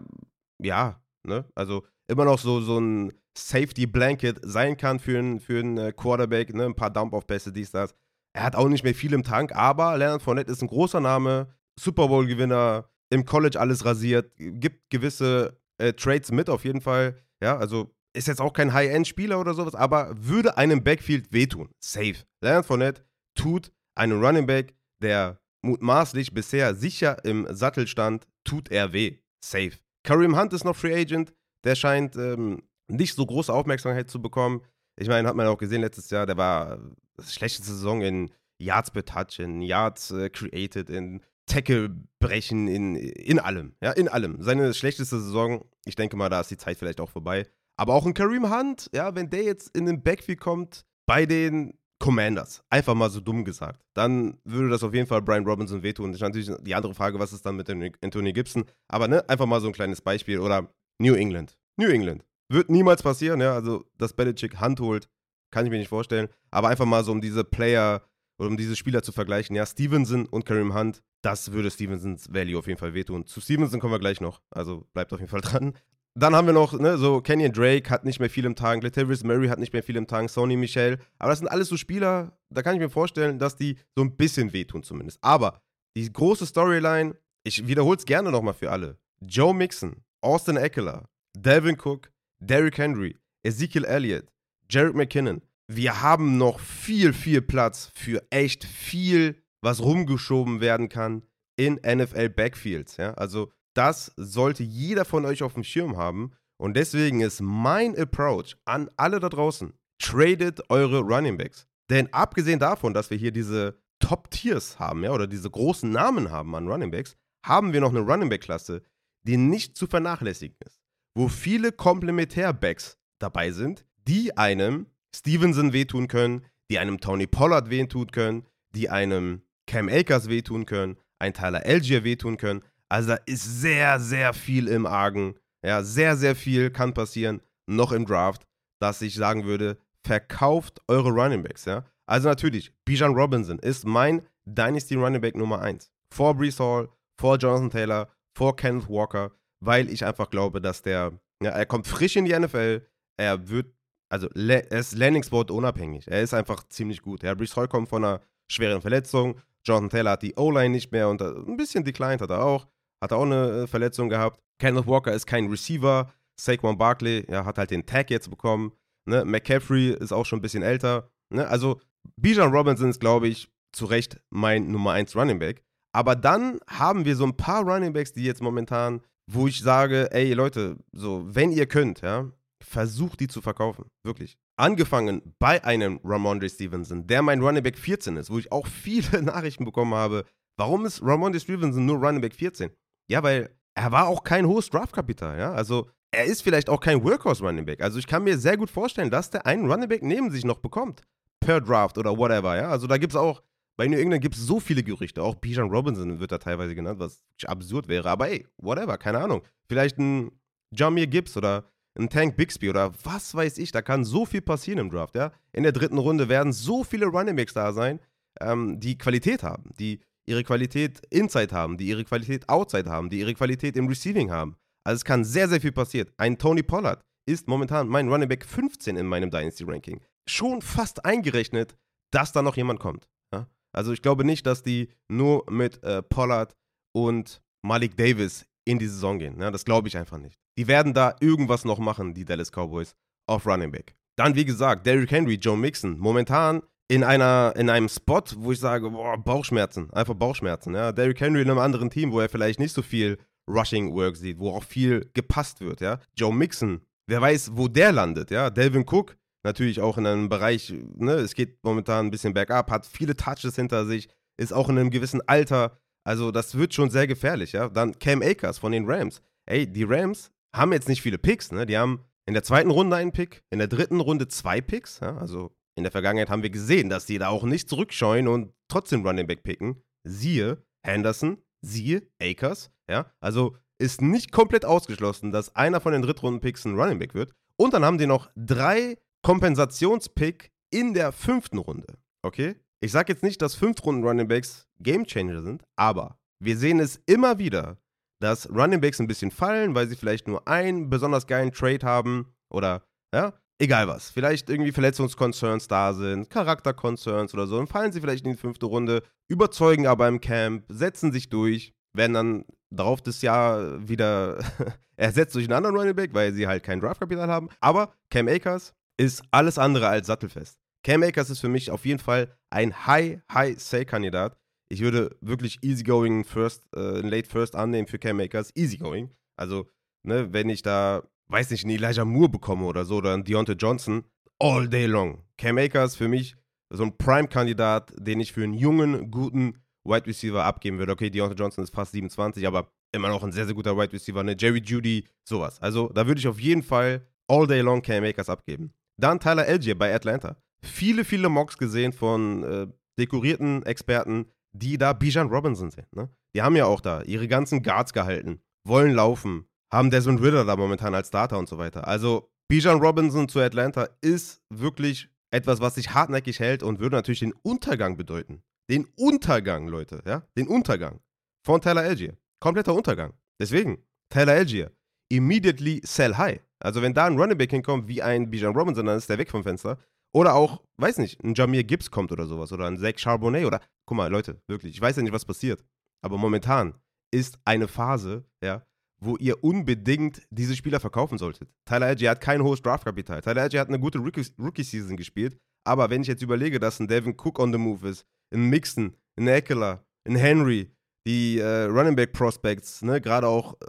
ja, 0.62 1.02
ne, 1.26 1.46
also 1.56 1.84
immer 2.08 2.26
noch 2.26 2.40
so, 2.40 2.62
so 2.62 2.80
ein 2.80 3.14
Safety-Blanket 3.38 4.40
sein 4.44 4.78
kann 4.78 5.00
für 5.00 5.18
einen 5.18 5.40
für 5.40 5.60
äh, 5.60 5.92
Quarterback, 5.92 6.54
ne, 6.54 6.66
ein 6.66 6.76
paar 6.76 6.92
Dump-Off-Pässe, 6.92 7.52
dies, 7.52 7.72
das. 7.72 7.96
Er 8.36 8.44
hat 8.44 8.56
auch 8.56 8.68
nicht 8.68 8.84
mehr 8.84 8.96
viel 8.96 9.14
im 9.14 9.24
Tank, 9.24 9.56
aber 9.56 9.98
Leonard 9.98 10.22
Fournette 10.22 10.52
ist 10.52 10.62
ein 10.62 10.68
großer 10.68 11.00
Name, 11.00 11.54
Super 11.80 12.08
Bowl-Gewinner, 12.08 12.90
im 13.12 13.26
College 13.26 13.60
alles 13.60 13.86
rasiert, 13.86 14.32
gibt 14.38 14.90
gewisse 14.90 15.60
äh, 15.78 15.94
Trades 15.94 16.32
mit 16.32 16.50
auf 16.50 16.66
jeden 16.66 16.82
Fall. 16.82 17.16
Ja, 17.44 17.58
also 17.58 17.94
ist 18.16 18.28
jetzt 18.28 18.42
auch 18.42 18.54
kein 18.54 18.74
High-End-Spieler 18.74 19.40
oder 19.40 19.54
sowas, 19.54 19.76
aber 19.76 20.14
würde 20.16 20.58
einem 20.58 20.84
Backfield 20.84 21.32
wehtun. 21.34 21.70
Safe. 21.80 22.16
Leonard 22.42 22.66
Fournette 22.66 23.06
tut 23.36 23.72
einem 23.96 24.24
Running 24.24 24.46
Back, 24.46 24.76
der 25.02 25.40
mutmaßlich 25.64 26.34
bisher 26.34 26.76
sicher 26.76 27.24
im 27.26 27.48
Sattel 27.50 27.88
stand, 27.88 28.28
tut 28.44 28.70
er 28.70 28.94
weh. 28.94 29.18
Safe. 29.44 29.74
Kareem 30.04 30.38
Hunt 30.40 30.54
ist 30.54 30.64
noch 30.64 30.76
Free 30.76 30.94
Agent. 30.94 31.34
Der 31.64 31.76
scheint 31.76 32.16
ähm, 32.16 32.62
nicht 32.88 33.16
so 33.16 33.26
große 33.26 33.54
Aufmerksamkeit 33.54 34.10
zu 34.10 34.22
bekommen. 34.22 34.62
Ich 34.98 35.08
meine, 35.08 35.28
hat 35.28 35.36
man 35.36 35.48
auch 35.48 35.58
gesehen 35.58 35.82
letztes 35.82 36.10
Jahr, 36.10 36.26
der 36.26 36.38
war 36.38 36.80
das 37.18 37.34
schlechteste 37.34 37.72
Saison 37.72 38.02
in 38.02 38.32
Yards 38.60 38.92
per 38.92 39.06
Touch, 39.06 39.40
in 39.40 39.62
Yards 39.62 40.12
äh, 40.12 40.30
created, 40.30 40.90
in 40.90 41.22
Tackle 41.46 41.90
brechen, 42.20 42.68
in, 42.68 42.96
in 42.96 43.40
allem. 43.40 43.76
Ja, 43.82 43.92
in 43.92 44.08
allem. 44.08 44.42
Seine 44.42 44.74
schlechteste 44.74 45.20
Saison, 45.20 45.66
ich 45.86 45.96
denke 45.96 46.16
mal, 46.16 46.30
da 46.30 46.42
ist 46.42 46.52
die 46.52 46.58
Zeit 46.58 46.78
vielleicht 46.78 47.02
auch 47.02 47.10
vorbei. 47.10 47.48
Aber 47.76 47.96
auch 47.96 48.06
ein 48.06 48.14
Kareem 48.14 48.54
Hunt, 48.54 48.90
ja, 48.94 49.16
wenn 49.16 49.30
der 49.30 49.44
jetzt 49.44 49.76
in 49.76 49.86
den 49.86 50.04
Backfield 50.04 50.40
kommt, 50.40 50.86
bei 51.06 51.26
den 51.26 51.74
Commanders, 52.04 52.62
einfach 52.70 52.96
mal 52.96 53.10
so 53.10 53.22
dumm 53.22 53.46
gesagt, 53.46 53.82
dann 53.94 54.38
würde 54.44 54.68
das 54.68 54.84
auf 54.84 54.94
jeden 54.94 55.08
Fall 55.08 55.22
Brian 55.22 55.46
Robinson 55.46 55.84
wehtun. 55.84 56.12
Das 56.12 56.18
ist 56.18 56.22
natürlich 56.22 56.52
die 56.62 56.76
andere 56.76 56.94
Frage, 56.94 57.18
was 57.18 57.32
ist 57.32 57.46
dann 57.46 57.56
mit 57.56 57.70
Anthony 57.70 58.34
Gibson? 58.34 58.66
Aber 58.90 59.08
ne, 59.08 59.24
einfach 59.30 59.46
mal 59.46 59.62
so 59.62 59.68
ein 59.68 59.74
kleines 59.74 60.02
Beispiel. 60.02 60.40
Oder 60.40 60.68
New 61.00 61.14
England. 61.14 61.58
New 61.78 61.88
England. 61.88 62.26
Wird 62.50 62.70
niemals 62.70 63.02
passieren, 63.02 63.40
ja. 63.40 63.54
Also, 63.54 63.86
dass 63.98 64.12
Belichick 64.12 64.60
Hand 64.60 64.82
holt, 64.82 65.08
kann 65.50 65.66
ich 65.66 65.72
mir 65.72 65.78
nicht 65.78 65.88
vorstellen. 65.88 66.28
Aber 66.52 66.68
einfach 66.68 66.84
mal 66.84 67.06
so, 67.06 67.14
um 67.14 67.22
diese 67.22 67.46
Player 67.46 68.04
oder 68.38 68.50
um 68.50 68.58
diese 68.58 68.76
Spieler 68.76 69.02
zu 69.02 69.14
vergleichen. 69.14 69.56
Ja, 69.56 69.66
Stevenson 69.66 70.26
und 70.26 70.46
Kareem 70.46 70.74
Hunt, 70.74 71.02
das 71.22 71.54
würde 71.54 71.72
Stevensons 71.72 72.34
Value 72.34 72.60
auf 72.60 72.68
jeden 72.68 72.80
Fall 72.80 72.94
wehtun. 72.94 73.26
Zu 73.28 73.40
Stevenson 73.40 73.80
kommen 73.80 73.94
wir 73.94 74.00
gleich 74.00 74.20
noch. 74.20 74.42
Also 74.50 74.86
bleibt 74.92 75.14
auf 75.14 75.22
jeden 75.22 75.32
Fall 75.32 75.40
dran. 75.40 75.74
Dann 76.16 76.36
haben 76.36 76.46
wir 76.46 76.54
noch, 76.54 76.74
ne, 76.80 76.98
so 76.98 77.22
Kenyon 77.22 77.54
Drake 77.54 77.90
hat 77.90 78.06
nicht 78.06 78.20
mehr 78.20 78.30
viel 78.30 78.46
im 78.46 78.56
Tank, 78.56 78.84
Latavius 78.84 79.24
Murray 79.24 79.48
hat 79.48 79.58
nicht 79.58 79.74
mehr 79.74 79.82
viel 79.82 79.96
im 79.96 80.06
Tank, 80.06 80.30
Sony 80.30 80.56
Michel. 80.56 81.00
Aber 81.18 81.32
das 81.32 81.40
sind 81.40 81.48
alles 81.48 81.70
so 81.70 81.78
Spieler, 81.78 82.38
da 82.50 82.62
kann 82.62 82.76
ich 82.76 82.80
mir 82.80 82.90
vorstellen, 82.90 83.40
dass 83.40 83.56
die 83.56 83.78
so 83.96 84.04
ein 84.04 84.16
bisschen 84.16 84.54
wehtun 84.54 84.84
zumindest. 84.84 85.18
Aber 85.22 85.60
die 85.98 86.12
große 86.12 86.46
Storyline, 86.46 87.16
ich 87.44 87.68
wiederhole 87.68 87.98
es 87.98 88.06
gerne 88.06 88.32
nochmal 88.32 88.54
für 88.54 88.72
alle. 88.72 88.98
Joe 89.22 89.56
Mixon, 89.56 90.04
Austin 90.22 90.58
Eckler, 90.58 91.10
Devin 91.36 91.78
Cook, 91.84 92.12
Derrick 92.40 92.78
Henry, 92.78 93.18
Ezekiel 93.44 93.86
Elliott, 93.86 94.28
Jared 94.70 94.96
McKinnon. 94.96 95.42
Wir 95.68 96.02
haben 96.02 96.38
noch 96.38 96.60
viel, 96.60 97.14
viel 97.14 97.42
Platz 97.42 97.90
für 97.96 98.22
echt 98.30 98.66
viel, 98.66 99.42
was 99.62 99.82
rumgeschoben 99.82 100.62
werden 100.62 100.90
kann 100.90 101.24
in 101.56 101.80
NFL 101.84 102.30
Backfields. 102.30 102.98
Ja? 102.98 103.14
Also 103.14 103.52
das 103.74 104.12
sollte 104.18 104.64
jeder 104.64 105.06
von 105.06 105.26
euch 105.26 105.44
auf 105.44 105.54
dem 105.54 105.64
Schirm 105.64 105.98
haben. 105.98 106.32
Und 106.58 106.78
deswegen 106.78 107.22
ist 107.22 107.42
mein 107.42 107.98
Approach 107.98 108.56
an 108.66 108.90
alle 108.98 109.20
da 109.20 109.30
draußen: 109.30 109.74
tradet 110.00 110.70
eure 110.70 111.00
Running 111.00 111.38
Backs. 111.38 111.66
Denn 111.90 112.12
abgesehen 112.14 112.60
davon, 112.60 112.94
dass 112.94 113.10
wir 113.10 113.18
hier 113.18 113.32
diese 113.32 113.78
Top-Tiers 114.00 114.80
haben, 114.80 115.04
ja, 115.04 115.12
oder 115.12 115.28
diese 115.28 115.50
großen 115.50 115.90
Namen 115.90 116.32
haben 116.32 116.56
an 116.56 116.68
Running 116.68 116.92
Backs, 116.92 117.16
haben 117.46 117.74
wir 117.74 117.82
noch 117.82 117.90
eine 117.90 118.02
Running 118.02 118.30
Back-Klasse, 118.30 118.84
die 119.28 119.38
nicht 119.38 119.78
zu 119.78 119.88
vernachlässigen 119.88 120.58
ist. 120.66 120.80
Wo 121.16 121.28
viele 121.28 121.72
Komplementärbacks 121.72 122.98
dabei 123.20 123.52
sind, 123.52 123.86
die 124.08 124.36
einem 124.38 124.88
Stevenson 125.16 125.74
wehtun 125.74 126.08
können, 126.08 126.46
die 126.70 126.80
einem 126.80 127.00
Tony 127.00 127.28
Pollard 127.28 127.70
wehtun 127.70 128.12
können, 128.12 128.48
die 128.76 128.90
einem 128.90 129.44
Cam 129.68 129.88
Akers 129.88 130.28
wehtun 130.28 130.66
können, 130.66 130.98
ein 131.20 131.34
Tyler 131.34 131.66
Algier 131.66 132.04
wehtun 132.04 132.38
können. 132.38 132.64
Also 132.94 133.16
da 133.16 133.20
ist 133.26 133.62
sehr, 133.62 134.00
sehr 134.00 134.36
viel 134.36 134.68
im 134.68 134.86
Argen. 134.86 135.34
Ja, 135.66 135.82
sehr, 135.82 136.16
sehr 136.16 136.36
viel 136.36 136.70
kann 136.70 136.94
passieren, 136.94 137.42
noch 137.66 137.92
im 137.92 138.06
Draft, 138.06 138.46
dass 138.80 139.02
ich 139.02 139.16
sagen 139.16 139.46
würde, 139.46 139.80
verkauft 140.04 140.80
eure 140.88 141.10
Running 141.10 141.42
Backs, 141.42 141.66
ja. 141.66 141.86
Also 142.06 142.30
natürlich, 142.30 142.72
Bijan 142.86 143.16
Robinson 143.16 143.58
ist 143.58 143.88
mein 143.88 144.22
Dynasty 144.46 144.94
Running 144.94 145.22
Back 145.22 145.36
Nummer 145.36 145.60
1. 145.60 145.92
Vor 146.12 146.36
Brees 146.36 146.60
Hall, 146.60 146.88
vor 147.20 147.38
Jonathan 147.38 147.72
Taylor, 147.72 148.10
vor 148.38 148.56
Kenneth 148.56 148.88
Walker, 148.88 149.32
weil 149.60 149.90
ich 149.90 150.06
einfach 150.06 150.30
glaube, 150.30 150.62
dass 150.62 150.84
der, 150.84 151.14
ja, 151.42 151.50
er 151.50 151.66
kommt 151.66 151.88
frisch 151.88 152.16
in 152.16 152.26
die 152.26 152.38
NFL, 152.38 152.86
er 153.18 153.50
wird, 153.50 153.74
also 154.10 154.30
er 154.36 154.72
ist 154.72 154.96
Landing 154.96 155.24
Spot 155.24 155.46
unabhängig, 155.50 156.08
er 156.08 156.22
ist 156.22 156.36
einfach 156.36 156.64
ziemlich 156.70 157.02
gut. 157.02 157.24
Ja, 157.24 157.34
Brees 157.34 157.58
Hall 157.58 157.68
kommt 157.68 157.90
von 157.90 158.06
einer 158.06 158.22
schweren 158.48 158.82
Verletzung, 158.82 159.42
Jonathan 159.64 159.90
Taylor 159.90 160.12
hat 160.12 160.22
die 160.22 160.36
O-Line 160.36 160.70
nicht 160.70 160.92
mehr 160.92 161.10
und 161.10 161.24
ein 161.24 161.58
bisschen 161.58 161.84
declined 161.84 162.22
hat 162.22 162.30
er 162.30 162.46
auch 162.46 162.68
hat 163.04 163.14
auch 163.14 163.24
eine 163.24 163.64
äh, 163.64 163.68
Verletzung 163.68 164.10
gehabt. 164.10 164.40
Kenneth 164.60 164.88
Walker 164.88 165.12
ist 165.12 165.28
kein 165.28 165.48
Receiver. 165.48 166.12
Saquon 166.40 166.78
Barkley 166.78 167.26
ja, 167.30 167.46
hat 167.46 167.58
halt 167.58 167.72
den 167.72 167.86
Tag 167.86 168.10
jetzt 168.10 168.30
bekommen. 168.30 168.72
Ne? 169.06 169.24
McCaffrey 169.26 169.92
ist 169.92 170.12
auch 170.12 170.26
schon 170.26 170.40
ein 170.40 170.42
bisschen 170.42 170.64
älter. 170.64 171.12
Ne? 171.30 171.48
Also 171.48 171.80
Bijan 172.16 172.52
Robinson 172.52 172.90
ist, 172.90 173.00
glaube 173.00 173.28
ich, 173.28 173.50
zu 173.74 173.86
Recht 173.86 174.20
mein 174.30 174.72
Nummer 174.72 174.94
1 174.94 175.16
Running 175.16 175.40
Back. 175.40 175.64
Aber 175.96 176.16
dann 176.16 176.60
haben 176.68 177.06
wir 177.06 177.16
so 177.16 177.26
ein 177.26 177.38
paar 177.38 177.64
Running 177.64 177.94
Backs, 177.94 178.14
die 178.14 178.24
jetzt 178.24 178.42
momentan, 178.42 179.02
wo 179.32 179.48
ich 179.48 179.62
sage, 179.62 180.10
ey 180.12 180.34
Leute, 180.34 180.78
so, 180.92 181.24
wenn 181.28 181.52
ihr 181.52 181.68
könnt, 181.68 182.02
ja, 182.02 182.32
versucht 182.64 183.20
die 183.20 183.28
zu 183.28 183.42
verkaufen. 183.42 183.86
Wirklich. 184.04 184.38
Angefangen 184.58 185.36
bei 185.40 185.64
einem 185.64 186.00
Ramondre 186.04 186.50
Stevenson, 186.50 187.06
der 187.06 187.22
mein 187.22 187.42
Running 187.42 187.64
Back 187.64 187.78
14 187.78 188.18
ist, 188.18 188.30
wo 188.30 188.40
ich 188.40 188.52
auch 188.52 188.68
viele 188.84 189.22
Nachrichten 189.22 189.66
bekommen 189.66 189.94
habe. 189.94 190.26
Warum 190.58 190.86
ist 190.86 191.02
Ramondre 191.04 191.40
Stevenson 191.40 191.86
nur 191.86 191.98
Running 191.98 192.22
Back 192.22 192.36
14? 192.36 192.72
Ja, 193.08 193.24
weil 193.24 193.50
er 193.76 193.92
war 193.92 194.08
auch 194.08 194.24
kein 194.24 194.48
hohes 194.48 194.70
Draftkapital, 194.70 195.38
ja. 195.38 195.54
Also 195.54 195.90
er 196.12 196.26
ist 196.26 196.44
vielleicht 196.44 196.70
auch 196.70 196.80
kein 196.80 197.04
Workhorse-Running 197.04 197.66
Back. 197.66 197.82
Also 197.82 197.98
ich 197.98 198.08
kann 198.08 198.24
mir 198.24 198.38
sehr 198.38 198.58
gut 198.58 198.70
vorstellen, 198.70 199.10
dass 199.10 199.30
der 199.30 199.46
einen 199.46 199.70
Running 199.70 199.90
Back 199.90 200.04
neben 200.04 200.30
sich 200.32 200.46
noch 200.46 200.60
bekommt. 200.60 201.02
Per 201.40 201.60
Draft 201.60 201.98
oder 201.98 202.18
whatever, 202.18 202.56
ja. 202.56 202.70
Also 202.70 202.88
da 202.88 202.98
gibt 202.98 203.14
es 203.14 203.18
auch, 203.18 203.42
bei 203.76 203.88
New 203.88 203.98
England 203.98 204.22
gibt 204.22 204.36
es 204.36 204.46
so 204.46 204.60
viele 204.60 204.84
Gerüchte. 204.84 205.24
Auch 205.24 205.36
Bijan 205.36 205.70
Robinson 205.70 206.20
wird 206.20 206.32
da 206.32 206.38
teilweise 206.38 206.76
genannt, 206.76 207.00
was 207.00 207.24
absurd 207.46 207.88
wäre. 207.88 208.10
Aber 208.10 208.30
ey, 208.30 208.46
whatever, 208.58 208.98
keine 208.98 209.20
Ahnung. 209.20 209.42
Vielleicht 209.68 209.98
ein 209.98 210.32
Jamir 210.72 211.08
Gibbs 211.08 211.36
oder 211.36 211.66
ein 211.96 212.10
Tank 212.10 212.38
Bixby 212.38 212.70
oder 212.70 212.92
was 213.04 213.34
weiß 213.34 213.58
ich. 213.58 213.72
Da 213.72 213.82
kann 213.82 214.06
so 214.06 214.26
viel 214.26 214.42
passieren 214.42 214.80
im 214.80 214.90
Draft, 214.92 215.16
ja. 215.16 215.32
In 215.52 215.64
der 215.64 215.72
dritten 215.72 215.98
Runde 215.98 216.30
werden 216.30 216.54
so 216.54 216.84
viele 216.84 217.08
Running 217.08 217.36
Backs 217.36 217.54
da 217.54 217.74
sein, 217.74 218.00
ähm, 218.40 218.80
die 218.80 218.98
Qualität 218.98 219.44
haben, 219.44 219.72
die 219.80 220.00
ihre 220.28 220.44
Qualität 220.44 221.02
Inside 221.10 221.54
haben, 221.54 221.78
die 221.78 221.88
ihre 221.88 222.04
Qualität 222.04 222.48
Outside 222.50 222.90
haben, 222.90 223.10
die 223.10 223.20
ihre 223.20 223.34
Qualität 223.34 223.76
im 223.76 223.88
Receiving 223.88 224.32
haben. 224.32 224.56
Also 224.86 224.98
es 224.98 225.06
kann 225.06 225.24
sehr, 225.24 225.48
sehr 225.48 225.62
viel 225.62 225.72
passieren. 225.72 226.10
Ein 226.18 226.38
Tony 226.38 226.64
Pollard 226.64 227.02
ist 227.26 227.48
momentan 227.48 227.88
mein 227.88 228.10
Running 228.10 228.30
Back 228.30 228.46
15 228.46 228.98
in 228.98 229.06
meinem 229.06 229.32
Dynasty 229.32 229.64
Ranking. 229.64 230.02
Schon 230.30 230.62
fast 230.62 231.06
eingerechnet, 231.06 231.76
dass 232.12 232.32
da 232.32 232.42
noch 232.42 232.58
jemand 232.58 232.80
kommt. 232.80 233.08
Ja? 233.34 233.48
Also 233.74 233.94
ich 233.94 234.02
glaube 234.02 234.26
nicht, 234.26 234.46
dass 234.46 234.64
die 234.64 234.90
nur 235.10 235.50
mit 235.50 235.82
äh, 235.84 236.02
Pollard 236.04 236.56
und 236.94 237.42
Malik 237.66 237.96
Davis 237.98 238.46
in 238.66 238.80
die 238.80 238.88
Saison 238.88 239.20
gehen. 239.20 239.40
Ja? 239.40 239.52
Das 239.52 239.66
glaube 239.66 239.88
ich 239.88 239.98
einfach 239.98 240.18
nicht. 240.18 240.38
Die 240.58 240.68
werden 240.68 240.94
da 240.94 241.16
irgendwas 241.20 241.66
noch 241.66 241.80
machen, 241.80 242.14
die 242.14 242.26
Dallas 242.26 242.52
Cowboys, 242.52 242.96
auf 243.28 243.46
Running 243.46 243.72
Back. 243.72 243.96
Dann, 244.18 244.36
wie 244.36 244.46
gesagt, 244.46 244.86
Derrick 244.86 245.12
Henry, 245.12 245.36
Joe 245.36 245.58
Mixon. 245.58 245.98
Momentan 245.98 246.62
in, 246.88 247.04
einer, 247.04 247.54
in 247.56 247.70
einem 247.70 247.90
Spot, 247.90 248.24
wo 248.38 248.52
ich 248.52 248.60
sage, 248.60 248.90
boah, 248.90 249.18
Bauchschmerzen, 249.18 249.92
einfach 249.94 250.14
Bauchschmerzen. 250.14 250.76
Ja? 250.76 250.92
Derrick 250.92 251.20
Henry 251.22 251.42
in 251.42 251.50
einem 251.50 251.60
anderen 251.60 251.90
Team, 251.90 252.12
wo 252.12 252.20
er 252.20 252.30
vielleicht 252.30 252.60
nicht 252.60 252.74
so 252.74 252.82
viel 252.82 253.18
Rushing 253.50 253.94
Work 253.94 254.16
sieht, 254.16 254.40
wo 254.40 254.52
auch 254.52 254.64
viel 254.64 255.10
gepasst 255.14 255.62
wird. 255.62 255.82
Ja? 255.82 256.00
Joe 256.16 256.34
Mixon, 256.34 256.82
wer 257.08 257.22
weiß, 257.22 257.52
wo 257.54 257.68
der 257.68 257.92
landet. 257.92 258.32
Ja? 258.32 258.50
Delvin 258.50 258.86
Cook, 258.88 259.16
natürlich 259.44 259.82
auch 259.82 259.98
in 259.98 260.06
einem 260.06 260.30
Bereich, 260.30 260.74
ne, 260.96 261.14
es 261.14 261.36
geht 261.36 261.64
momentan 261.64 262.08
ein 262.08 262.12
bisschen 262.12 262.34
bergab, 262.34 262.70
hat 262.72 262.86
viele 262.86 263.16
Touches 263.16 263.56
hinter 263.56 263.86
sich, 263.86 264.10
ist 264.38 264.54
auch 264.54 264.70
in 264.70 264.78
einem 264.78 264.90
gewissen 264.90 265.22
Alter. 265.28 265.78
Also 266.06 266.32
das 266.32 266.56
wird 266.56 266.74
schon 266.74 266.90
sehr 266.90 267.08
gefährlich. 267.08 267.54
Ja? 267.54 267.70
Dann 267.70 267.98
Cam 268.00 268.22
Akers 268.22 268.60
von 268.60 268.72
den 268.72 268.90
Rams. 268.90 269.22
Ey, 269.46 269.68
die 269.68 269.84
Rams 269.84 270.32
haben 270.56 270.74
jetzt 270.74 270.90
nicht 270.90 271.02
viele 271.02 271.18
Picks. 271.18 271.52
Ne? 271.52 271.66
Die 271.66 271.78
haben 271.78 272.04
in 272.26 272.34
der 272.34 272.44
zweiten 272.44 272.72
Runde 272.72 272.96
einen 272.96 273.12
Pick, 273.12 273.44
in 273.50 273.60
der 273.60 273.68
dritten 273.68 274.00
Runde 274.00 274.28
zwei 274.28 274.62
Picks. 274.62 275.00
Ja? 275.00 275.18
Also 275.18 275.52
in 275.76 275.84
der 275.84 275.92
Vergangenheit 275.92 276.30
haben 276.30 276.44
wir 276.44 276.50
gesehen, 276.50 276.90
dass 276.90 277.06
die 277.06 277.18
da 277.18 277.30
auch 277.30 277.44
nicht 277.44 277.70
zurückscheuen 277.70 278.28
und 278.28 278.54
trotzdem 278.68 279.06
Running 279.06 279.28
Back 279.28 279.44
picken. 279.44 279.84
Siehe 280.04 280.64
Henderson, 280.86 281.38
siehe 281.62 282.08
Akers, 282.22 282.72
ja. 282.90 283.12
Also 283.20 283.56
ist 283.80 284.02
nicht 284.02 284.32
komplett 284.32 284.66
ausgeschlossen, 284.66 285.32
dass 285.32 285.56
einer 285.56 285.82
von 285.82 285.94
den 285.94 286.02
Drittrunden-Picks 286.02 286.66
ein 286.66 286.80
Running 286.80 287.00
Back 287.00 287.14
wird. 287.14 287.34
Und 287.58 287.74
dann 287.74 287.84
haben 287.84 287.98
die 287.98 288.06
noch 288.06 288.30
drei 288.36 288.98
Kompensationspick 289.24 290.52
in 290.72 290.94
der 290.94 291.12
fünften 291.12 291.58
Runde. 291.58 291.98
Okay? 292.22 292.56
Ich 292.82 292.92
sage 292.92 293.14
jetzt 293.14 293.24
nicht, 293.24 293.42
dass 293.42 293.56
Fünftrunden 293.56 294.04
Running 294.04 294.28
Backs 294.28 294.68
Gamechanger 294.80 295.42
sind, 295.42 295.64
aber 295.76 296.20
wir 296.40 296.58
sehen 296.58 296.80
es 296.80 297.02
immer 297.06 297.40
wieder, 297.40 297.78
dass 298.22 298.50
Running 298.50 298.82
Backs 298.82 299.00
ein 299.00 299.08
bisschen 299.08 299.32
fallen, 299.32 299.76
weil 299.76 299.88
sie 299.88 299.96
vielleicht 299.96 300.28
nur 300.28 300.48
einen 300.48 300.90
besonders 300.90 301.28
geilen 301.28 301.52
Trade 301.52 301.86
haben 301.86 302.34
oder 302.50 302.86
ja, 303.14 303.34
egal 303.60 303.88
was. 303.88 304.10
Vielleicht 304.10 304.50
irgendwie 304.50 304.72
Verletzungskoncerns 304.72 305.68
da 305.68 305.94
sind, 305.94 306.30
Charakterconcerns 306.30 307.34
oder 307.34 307.48
so. 307.48 307.58
Dann 307.58 307.68
fallen 307.68 307.92
sie 307.92 308.02
vielleicht 308.02 308.26
in 308.26 308.32
die 308.32 308.38
fünfte 308.38 308.66
Runde, 308.66 309.04
überzeugen 309.28 309.88
aber 309.88 310.08
im 310.08 310.22
Camp, 310.22 310.66
setzen 310.70 311.12
sich 311.12 311.30
durch, 311.30 311.74
werden 311.94 312.14
dann 312.14 312.46
darauf 312.70 313.02
das 313.02 313.22
Jahr 313.22 313.88
wieder 313.88 314.40
ersetzt 314.96 315.36
durch 315.36 315.46
einen 315.46 315.54
anderen 315.54 315.76
Running 315.76 315.96
Back, 315.96 316.14
weil 316.14 316.34
sie 316.34 316.48
halt 316.48 316.64
kein 316.64 316.80
Draftkapital 316.80 317.30
haben. 317.30 317.50
Aber 317.60 317.94
Cam 318.10 318.28
Akers 318.28 318.74
ist 318.98 319.24
alles 319.32 319.58
andere 319.58 319.88
als 319.88 320.08
sattelfest. 320.08 320.58
Cam 320.84 321.04
Akers 321.04 321.30
ist 321.30 321.40
für 321.40 321.50
mich 321.50 321.72
auf 321.72 321.86
jeden 321.86 322.00
Fall 322.00 322.36
ein 322.50 322.86
High, 322.86 323.20
High 323.32 323.60
Sale-Kandidat. 323.60 324.38
Ich 324.70 324.82
würde 324.82 325.16
wirklich 325.22 325.60
easygoing 325.62 326.26
First, 326.26 326.68
äh, 326.76 327.02
Late 327.02 327.30
First 327.30 327.56
annehmen 327.56 327.88
für 327.88 328.00
Cam 328.00 328.20
Akers. 328.20 328.52
Easygoing. 328.56 329.12
Also, 329.38 329.70
ne, 330.04 330.34
wenn 330.34 330.50
ich 330.50 330.62
da, 330.62 331.04
weiß 331.34 331.50
nicht, 331.50 331.66
einen 331.66 331.76
Elijah 331.76 332.06
Moore 332.06 332.30
bekomme 332.30 332.66
oder 332.66 332.86
so, 332.86 332.98
oder 332.98 333.14
einen 333.14 333.24
Deontay 333.24 333.54
Johnson, 333.54 334.04
all 334.40 334.70
day 334.70 334.86
long. 334.86 335.24
Cam 335.38 335.58
Akers 335.58 335.96
für 335.96 336.08
mich 336.08 336.36
so 336.70 336.84
ein 336.84 336.96
Prime-Kandidat, 336.98 337.92
den 337.98 338.20
ich 338.20 338.32
für 338.32 338.44
einen 338.44 338.54
jungen, 338.54 339.10
guten 339.12 339.58
Wide 339.84 340.06
Receiver 340.06 340.44
abgeben 340.44 340.78
würde. 340.78 340.94
Okay, 340.94 341.10
Deontay 341.10 341.36
Johnson 341.36 341.64
ist 341.64 341.74
fast 341.74 341.92
27, 341.92 342.46
aber 342.48 342.72
immer 342.94 343.10
noch 343.10 343.24
ein 343.24 343.32
sehr, 343.32 343.46
sehr 343.46 343.56
guter 343.56 343.76
Wide 343.76 343.92
Receiver, 343.94 344.24
ne? 344.24 344.36
Jerry 344.40 344.62
Judy, 344.64 345.08
sowas. 345.28 345.60
Also 345.60 345.90
da 345.90 346.06
würde 346.06 346.20
ich 346.20 346.28
auf 346.28 346.40
jeden 346.40 346.64
Fall 346.64 347.06
all 347.28 347.48
day 347.48 347.62
long 347.62 347.82
Cam 347.82 348.04
Akers 348.04 348.30
abgeben. 348.30 348.72
Dann 349.02 349.20
Tyler 349.20 349.48
Algier 349.48 349.78
bei 349.78 349.94
Atlanta. 349.94 350.38
Viele, 350.64 351.04
viele 351.04 351.30
Mocks 351.30 351.58
gesehen 351.58 351.94
von 351.94 352.44
äh, 352.44 352.68
dekorierten 353.00 353.64
Experten, 353.66 354.28
die 354.56 354.78
da 354.78 354.94
Bijan 354.94 355.30
Robinson 355.30 355.72
sehen. 355.72 355.88
Ne? 355.96 356.10
Die 356.36 356.44
haben 356.44 356.56
ja 356.56 356.66
auch 356.66 356.80
da 356.80 357.02
ihre 357.02 357.28
ganzen 357.28 357.64
Guards 357.64 357.92
gehalten, 357.92 358.40
wollen 358.68 358.94
laufen, 358.94 359.48
haben 359.74 359.90
Desmond 359.90 360.22
Ritter 360.22 360.46
da 360.46 360.56
momentan 360.56 360.94
als 360.94 361.08
Starter 361.08 361.40
und 361.40 361.50
so 361.50 361.58
weiter. 361.58 361.88
Also 361.88 362.30
Bijan 362.48 362.80
Robinson 362.80 363.28
zu 363.28 363.40
Atlanta 363.40 363.90
ist 364.02 364.42
wirklich 364.50 365.10
etwas, 365.32 365.60
was 365.62 365.76
sich 365.76 365.94
hartnäckig 365.94 366.40
hält 366.40 366.62
und 366.62 366.80
würde 366.80 366.96
natürlich 366.96 367.22
den 367.22 367.34
Untergang 367.42 367.98
bedeuten. 367.98 368.44
Den 368.70 368.88
Untergang, 368.96 369.68
Leute, 369.68 370.04
ja? 370.06 370.28
Den 370.38 370.48
Untergang 370.48 371.00
von 371.44 371.60
Tyler 371.60 371.82
Algier. 371.82 372.16
Kompletter 372.40 372.76
Untergang. 372.76 373.14
Deswegen, 373.42 373.84
Tyler 374.10 374.34
Algier, 374.34 374.72
immediately 375.10 375.82
sell 375.84 376.16
high. 376.16 376.40
Also 376.60 376.84
wenn 376.84 376.94
da 376.94 377.06
ein 377.06 377.18
Running 377.18 377.38
Back 377.38 377.50
hinkommt 377.50 377.88
wie 377.88 378.04
ein 378.04 378.30
Bijan 378.30 378.56
Robinson, 378.56 378.86
dann 378.86 378.98
ist 378.98 379.10
der 379.10 379.18
weg 379.18 379.32
vom 379.32 379.44
Fenster. 379.44 379.80
Oder 380.14 380.36
auch, 380.36 380.62
weiß 380.78 381.00
nicht, 381.00 381.24
ein 381.24 381.34
Jamir 381.34 381.64
Gibbs 381.64 381.90
kommt 381.90 382.12
oder 382.12 382.28
sowas. 382.28 382.52
Oder 382.52 382.68
ein 382.68 382.78
Zach 382.78 383.00
Charbonnet 383.00 383.46
oder. 383.46 383.60
Guck 383.88 383.98
mal, 383.98 384.12
Leute, 384.12 384.40
wirklich, 384.48 384.76
ich 384.76 384.82
weiß 384.82 384.98
ja 384.98 385.02
nicht, 385.02 385.14
was 385.14 385.26
passiert. 385.26 385.66
Aber 386.04 386.18
momentan 386.18 386.76
ist 387.12 387.40
eine 387.44 387.68
Phase, 387.68 388.24
ja, 388.44 388.64
wo 389.06 389.18
ihr 389.18 389.44
unbedingt 389.44 390.22
diese 390.30 390.56
Spieler 390.56 390.80
verkaufen 390.80 391.18
solltet. 391.18 391.50
Tyler 391.66 391.92
Edgy 391.92 392.06
hat 392.06 392.22
kein 392.22 392.44
hohes 392.44 392.62
Draftkapital. 392.62 393.22
Tyler 393.22 393.46
Edgy 393.46 393.58
hat 393.58 393.68
eine 393.68 393.80
gute 393.80 394.00
Rookie-Season 394.00 394.98
gespielt. 394.98 395.38
Aber 395.66 395.90
wenn 395.90 396.02
ich 396.02 396.08
jetzt 396.08 396.22
überlege, 396.22 396.60
dass 396.60 396.80
ein 396.80 396.88
Devin 396.88 397.16
Cook 397.18 397.40
on 397.40 397.52
the 397.52 397.58
move 397.58 397.88
ist, 397.88 398.06
ein 398.34 398.50
Mixon, 398.50 398.96
ein 399.18 399.28
Eckler, 399.28 399.86
ein 400.08 400.16
Henry, 400.16 400.76
die 401.08 401.40
äh, 401.40 401.64
Running 401.64 401.96
Back 401.96 402.14
Prospects, 402.14 402.82
ne, 402.82 403.00
gerade 403.02 403.28
auch 403.28 403.54
äh, 403.54 403.68